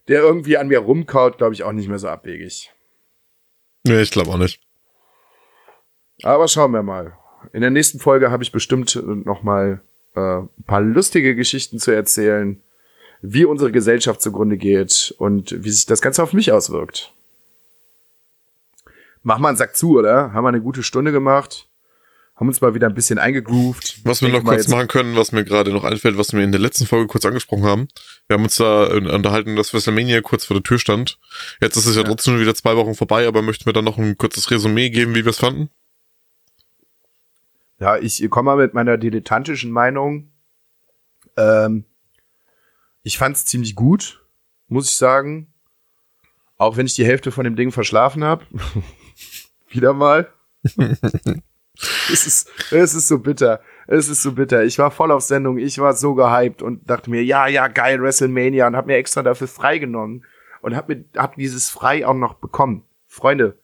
[0.08, 2.72] der irgendwie an mir rumkaut, glaube ich, auch nicht mehr so abwegig.
[3.84, 4.60] Nee, ich glaube auch nicht.
[6.22, 7.16] Aber schauen wir mal.
[7.52, 9.80] In der nächsten Folge habe ich bestimmt noch mal
[10.14, 12.62] äh, ein paar lustige Geschichten zu erzählen,
[13.20, 17.12] wie unsere Gesellschaft zugrunde geht und wie sich das Ganze auf mich auswirkt.
[19.22, 20.32] Mach mal einen Sack zu, oder?
[20.32, 21.68] Haben wir eine gute Stunde gemacht?
[22.42, 24.00] Haben uns mal wieder ein bisschen eingegroovt.
[24.02, 26.60] Was wir noch kurz machen können, was mir gerade noch einfällt, was wir in der
[26.60, 27.86] letzten Folge kurz angesprochen haben.
[28.26, 31.20] Wir haben uns da äh, unterhalten, dass WrestleMania kurz vor der Tür stand.
[31.60, 32.08] Jetzt ist es ja, Ja.
[32.08, 35.24] trotzdem wieder zwei Wochen vorbei, aber möchten wir dann noch ein kurzes Resümee geben, wie
[35.24, 35.70] wir es fanden?
[37.78, 40.32] Ja, ich komme mal mit meiner dilettantischen Meinung.
[41.36, 41.84] Ähm,
[43.04, 44.20] ich fand's ziemlich gut,
[44.66, 45.46] muss ich sagen.
[46.56, 48.44] Auch wenn ich die Hälfte von dem Ding verschlafen habe.
[49.68, 50.28] Wieder mal.
[52.12, 53.60] es, ist, es ist so bitter.
[53.86, 54.64] Es ist so bitter.
[54.64, 55.58] Ich war voll auf Sendung.
[55.58, 59.22] Ich war so gehypt und dachte mir, ja, ja, geil, WrestleMania und hab mir extra
[59.22, 60.24] dafür freigenommen
[60.60, 62.84] und hab mir hab dieses frei auch noch bekommen.
[63.06, 63.58] Freunde,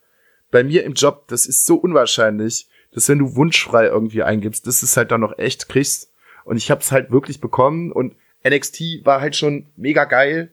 [0.50, 4.80] bei mir im Job, das ist so unwahrscheinlich, dass wenn du wunschfrei irgendwie eingibst, dass
[4.80, 6.12] du es halt dann noch echt kriegst.
[6.44, 10.50] Und ich hab's halt wirklich bekommen und NXT war halt schon mega geil.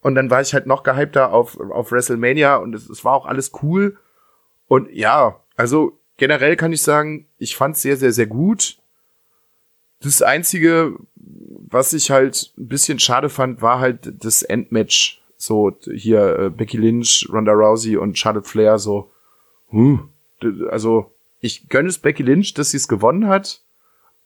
[0.00, 3.26] Und dann war ich halt noch gehypter auf, auf WrestleMania und es, es war auch
[3.26, 3.98] alles cool.
[4.66, 8.78] Und ja, also generell kann ich sagen, ich fand's sehr, sehr, sehr gut.
[10.02, 15.20] Das Einzige, was ich halt ein bisschen schade fand, war halt das Endmatch.
[15.36, 19.10] So hier äh, Becky Lynch, Ronda Rousey und Charlotte Flair so.
[19.70, 20.10] Hm,
[20.70, 23.60] also ich gönne es Becky Lynch, dass sie es gewonnen hat,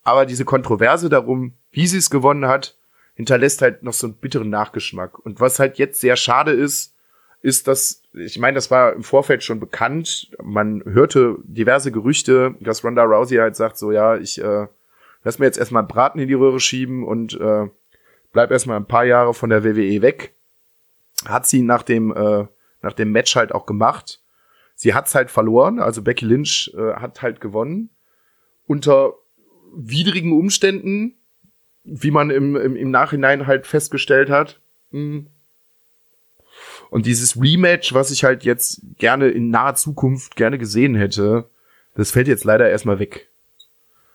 [0.03, 2.77] aber diese Kontroverse darum, wie sie es gewonnen hat,
[3.15, 5.17] hinterlässt halt noch so einen bitteren Nachgeschmack.
[5.17, 6.93] Und was halt jetzt sehr schade ist,
[7.41, 12.83] ist, dass, ich meine, das war im Vorfeld schon bekannt, man hörte diverse Gerüchte, dass
[12.83, 14.67] Ronda Rousey halt sagt, so ja, ich äh,
[15.23, 17.67] lass mir jetzt erstmal Braten in die Röhre schieben und äh,
[18.31, 20.35] bleib erstmal ein paar Jahre von der WWE weg.
[21.25, 22.45] Hat sie nach dem, äh,
[22.81, 24.21] nach dem Match halt auch gemacht.
[24.75, 27.89] Sie hat's halt verloren, also Becky Lynch äh, hat halt gewonnen.
[28.67, 29.13] Unter
[29.73, 31.15] widrigen Umständen,
[31.83, 34.61] wie man im, im, im Nachhinein halt festgestellt hat.
[34.91, 35.27] Mhm.
[36.89, 41.49] Und dieses Rematch, was ich halt jetzt gerne in naher Zukunft gerne gesehen hätte,
[41.95, 43.27] das fällt jetzt leider erstmal weg.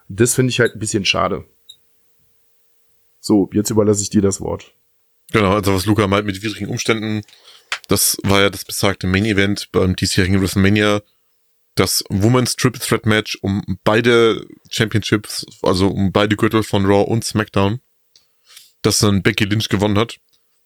[0.09, 1.45] Das finde ich halt ein bisschen schade.
[3.21, 4.73] So, jetzt überlasse ich dir das Wort.
[5.33, 7.23] Genau, also was Luca meint mit widrigen Umständen,
[7.89, 11.03] das war ja das besagte Main Event beim diesjährigen WrestleMania,
[11.75, 17.25] das Women's Triple Threat Match um beide Championships, also um beide Gürtel von Raw und
[17.25, 17.81] SmackDown,
[18.83, 20.19] das dann Becky Lynch gewonnen hat,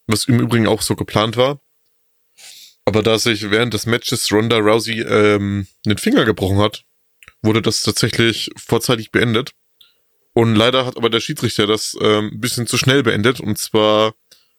[0.07, 1.61] was im Übrigen auch so geplant war.
[2.87, 6.85] Aber da sich während des Matches Ronda Rousey ähm, den Finger gebrochen hat,
[7.43, 9.53] wurde das tatsächlich vorzeitig beendet.
[10.33, 13.41] Und leider hat aber der Schiedsrichter das ähm, ein bisschen zu schnell beendet.
[13.41, 14.15] Und zwar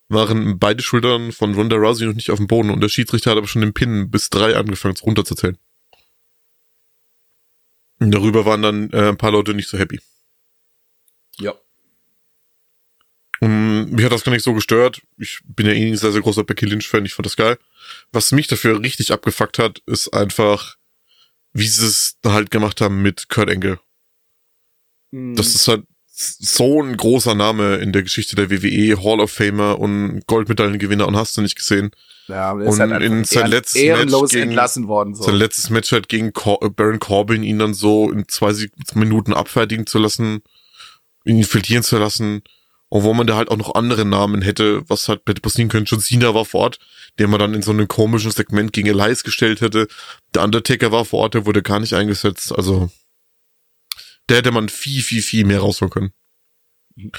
[0.08, 3.38] waren beide Schultern von Ronda Rousey noch nicht auf dem Boden und der Schiedsrichter hat
[3.38, 5.58] aber schon den Pin bis drei angefangen runterzuzählen.
[8.00, 10.00] Darüber waren dann äh, ein paar Leute nicht so happy.
[11.38, 11.54] Ja.
[13.40, 15.00] Und mich hat das gar nicht so gestört.
[15.16, 17.04] Ich bin ja eh ein sehr, sehr großer Becky Lynch-Fan.
[17.06, 17.58] Ich fand das geil.
[18.12, 20.76] Was mich dafür richtig abgefuckt hat, ist einfach,
[21.52, 23.78] wie sie es halt gemacht haben mit Kurt Angle.
[25.12, 25.36] Mhm.
[25.36, 29.78] Das ist halt so ein großer Name in der Geschichte der WWE, Hall of Famer
[29.78, 31.92] und Goldmedaillengewinner und hast du nicht gesehen.
[32.26, 35.14] ja, und und einfach in sein ehren- letztes ehrenlos Match gegen- entlassen worden.
[35.14, 35.22] So.
[35.22, 38.52] Sein letztes Match halt gegen Cor äh, Baron Corbin ihn dann so in zwei
[38.94, 40.42] Minuten abfertigen zu lassen,
[41.24, 42.42] ihn verlieren zu lassen,
[42.90, 45.84] obwohl man da halt auch noch andere Namen hätte, was halt hätte passieren können.
[45.86, 46.78] John Cena war vor Ort,
[47.18, 49.88] den man dann in so einem komischen Segment gegen Elias gestellt hätte.
[50.34, 52.52] Der Undertaker war vor Ort, der wurde gar nicht eingesetzt.
[52.56, 52.90] Also,
[54.28, 56.12] der hätte man viel, viel, viel mehr rausholen können.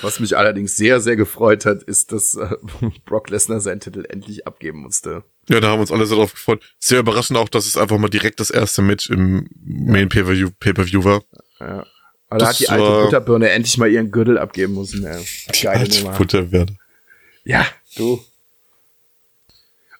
[0.01, 2.49] Was mich allerdings sehr, sehr gefreut hat, ist, dass äh,
[3.05, 5.23] Brock Lesnar seinen Titel endlich abgeben musste.
[5.47, 6.61] Ja, da haben wir uns alle sehr drauf gefreut.
[6.79, 11.03] Sehr überraschend auch, dass es einfach mal direkt das erste Match im Main Pay-Per-View Pay-Per-View
[11.03, 11.23] war.
[11.59, 11.85] Ja.
[12.29, 15.03] Aber da Das hat die alte war- Butterbirne endlich mal ihren Gürtel abgeben müssen.
[15.05, 15.23] Ey.
[15.61, 16.17] Geile Alte Nummer.
[16.17, 16.75] Butterwerte.
[17.43, 17.65] Ja,
[17.95, 18.23] du.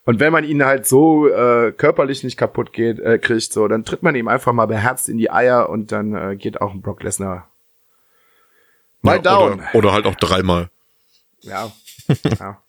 [0.05, 3.85] Und wenn man ihn halt so äh, körperlich nicht kaputt geht, äh, kriegt, so, dann
[3.85, 6.81] tritt man ihm einfach mal beherzt in die Eier und dann äh, geht auch ein
[6.81, 7.47] Brock Lesnar
[9.01, 9.53] mal Ja, down.
[9.59, 10.69] Oder, oder halt auch dreimal.
[11.41, 11.71] Ja.
[12.39, 12.61] ja.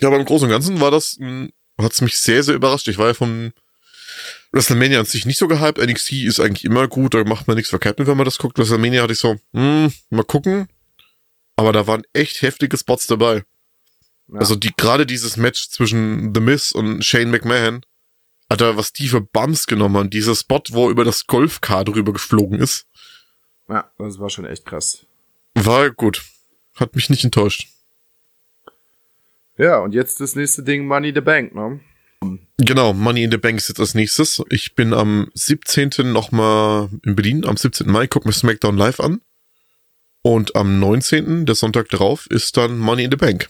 [0.00, 1.18] Ja, aber im Großen und Ganzen war das,
[1.80, 2.88] hat es mich sehr, sehr überrascht.
[2.88, 3.52] Ich war ja vom
[4.54, 5.78] WrestleMania an sich nicht so gehypt.
[5.78, 8.56] NXT ist eigentlich immer gut, da macht man nichts verkehrt mit, wenn man das guckt.
[8.58, 10.68] WrestleMania hatte ich so, hm, mal gucken.
[11.56, 13.44] Aber da waren echt heftige Spots dabei.
[14.28, 14.38] Ja.
[14.38, 17.84] Also die gerade dieses Match zwischen The Miz und Shane McMahon,
[18.48, 20.10] Alter, was die für Bums genommen haben.
[20.10, 22.86] Dieser Spot, wo er über das Golfkar drüber geflogen ist,
[23.68, 25.06] ja, das war schon echt krass.
[25.54, 26.22] war gut.
[26.74, 27.68] Hat mich nicht enttäuscht.
[29.56, 31.80] Ja, und jetzt das nächste Ding, Money the Bank, ne?
[32.58, 34.42] Genau, Money in the Bank ist jetzt als nächstes.
[34.50, 35.90] Ich bin am 17.
[36.12, 37.90] nochmal in Berlin, am 17.
[37.90, 39.20] Mai, guck mir SmackDown live an.
[40.22, 43.48] Und am 19., der Sonntag darauf, ist dann Money in the Bank.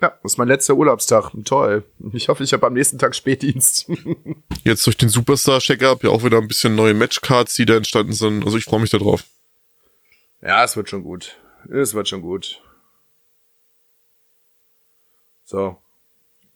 [0.00, 1.32] Ja, das ist mein letzter Urlaubstag.
[1.44, 1.84] Toll.
[2.12, 3.90] Ich hoffe, ich habe am nächsten Tag Spätdienst.
[4.64, 8.44] Jetzt durch den Superstar-Check-Up ja auch wieder ein bisschen neue Matchcards, die da entstanden sind.
[8.44, 9.24] Also ich freue mich da drauf.
[10.42, 11.38] ja, es wird schon gut.
[11.70, 12.60] Es wird schon gut.
[15.44, 15.78] So.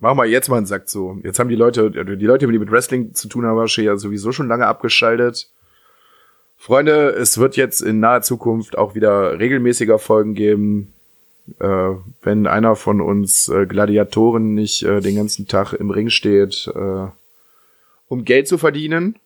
[0.01, 1.21] Machen wir jetzt mal einen Sack zu.
[1.25, 4.31] Jetzt haben die Leute, die Leute, die mit Wrestling zu tun haben, wahrscheinlich ja sowieso
[4.31, 5.51] schon lange abgeschaltet.
[6.57, 10.93] Freunde, es wird jetzt in naher Zukunft auch wieder regelmäßiger Folgen geben.
[11.61, 16.71] Äh, wenn einer von uns äh, Gladiatoren nicht äh, den ganzen Tag im Ring steht,
[16.75, 17.07] äh,
[18.09, 19.17] um Geld zu verdienen.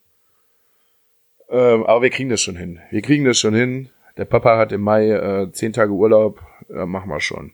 [1.48, 2.80] Ähm, aber wir kriegen das schon hin.
[2.90, 3.90] Wir kriegen das schon hin.
[4.16, 6.40] Der Papa hat im Mai äh, zehn Tage Urlaub.
[6.70, 7.52] Äh, machen wir schon.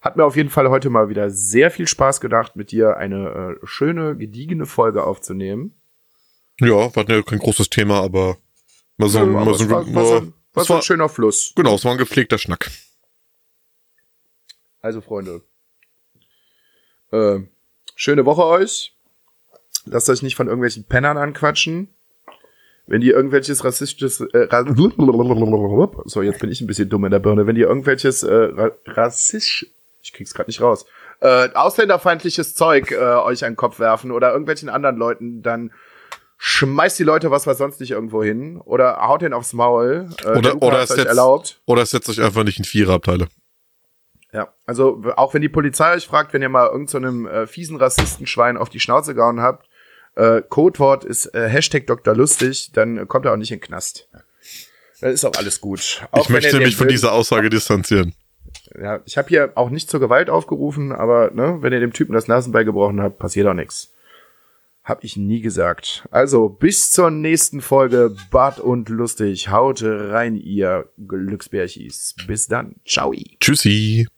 [0.00, 3.58] Hat mir auf jeden Fall heute mal wieder sehr viel Spaß gedacht, mit dir eine
[3.60, 5.74] äh, schöne, gediegene Folge aufzunehmen.
[6.58, 8.38] Ja, war ja kein großes Thema, aber
[8.96, 11.52] mal so, Ja, mal aber so, war, war, so, war so war, ein schöner Fluss.
[11.54, 12.70] genau, es war ein gepflegter Schnack.
[14.80, 15.42] Also, Freunde.
[17.12, 17.40] Äh,
[17.94, 18.96] schöne Woche euch.
[19.84, 21.94] Lasst euch nicht von irgendwelchen Pennern anquatschen.
[22.86, 24.48] Wenn die irgendwelches rassistisches, äh,
[26.06, 27.46] so jetzt bin ich ein bisschen dumm in der Birne.
[27.46, 29.66] Wenn die irgendwelches äh, ra rassistisch,
[30.02, 30.86] ich krieg's gerade nicht raus,
[31.20, 35.72] äh, ausländerfeindliches Zeug äh, euch an den Kopf werfen oder irgendwelchen anderen Leuten, dann
[36.38, 40.08] schmeißt die Leute was, was sonst nicht irgendwo hin oder haut den aufs Maul.
[40.24, 41.60] Äh, Oder- oder setzt- erlaubt.
[41.66, 43.28] Oder setzt euch einfach nicht in Viererabteile.
[44.32, 47.76] Ja, also auch wenn die Polizei euch fragt, wenn ihr mal irgendeinem so äh, fiesen
[47.76, 49.68] Rassistenschwein auf die Schnauze gehauen habt,
[50.14, 52.14] äh, Codewort ist äh, Hashtag Dr.
[52.14, 54.08] Lustig, dann äh, kommt er auch nicht in den Knast.
[55.00, 56.06] Dann ist auch alles gut.
[56.10, 58.14] Auch ich möchte mich von dieser Aussage distanzieren.
[58.80, 62.12] Ja, ich habe hier auch nicht zur Gewalt aufgerufen, aber ne, wenn ihr dem Typen
[62.12, 63.92] das Nasenbein gebrochen habt, passiert auch nichts.
[64.82, 66.08] Hab ich nie gesagt.
[66.10, 69.50] Also, bis zur nächsten Folge Bart und Lustig.
[69.50, 72.16] Haut rein, ihr Glücksbärchis.
[72.26, 72.76] Bis dann.
[72.86, 73.12] Ciao.
[73.40, 74.08] Tschüssi.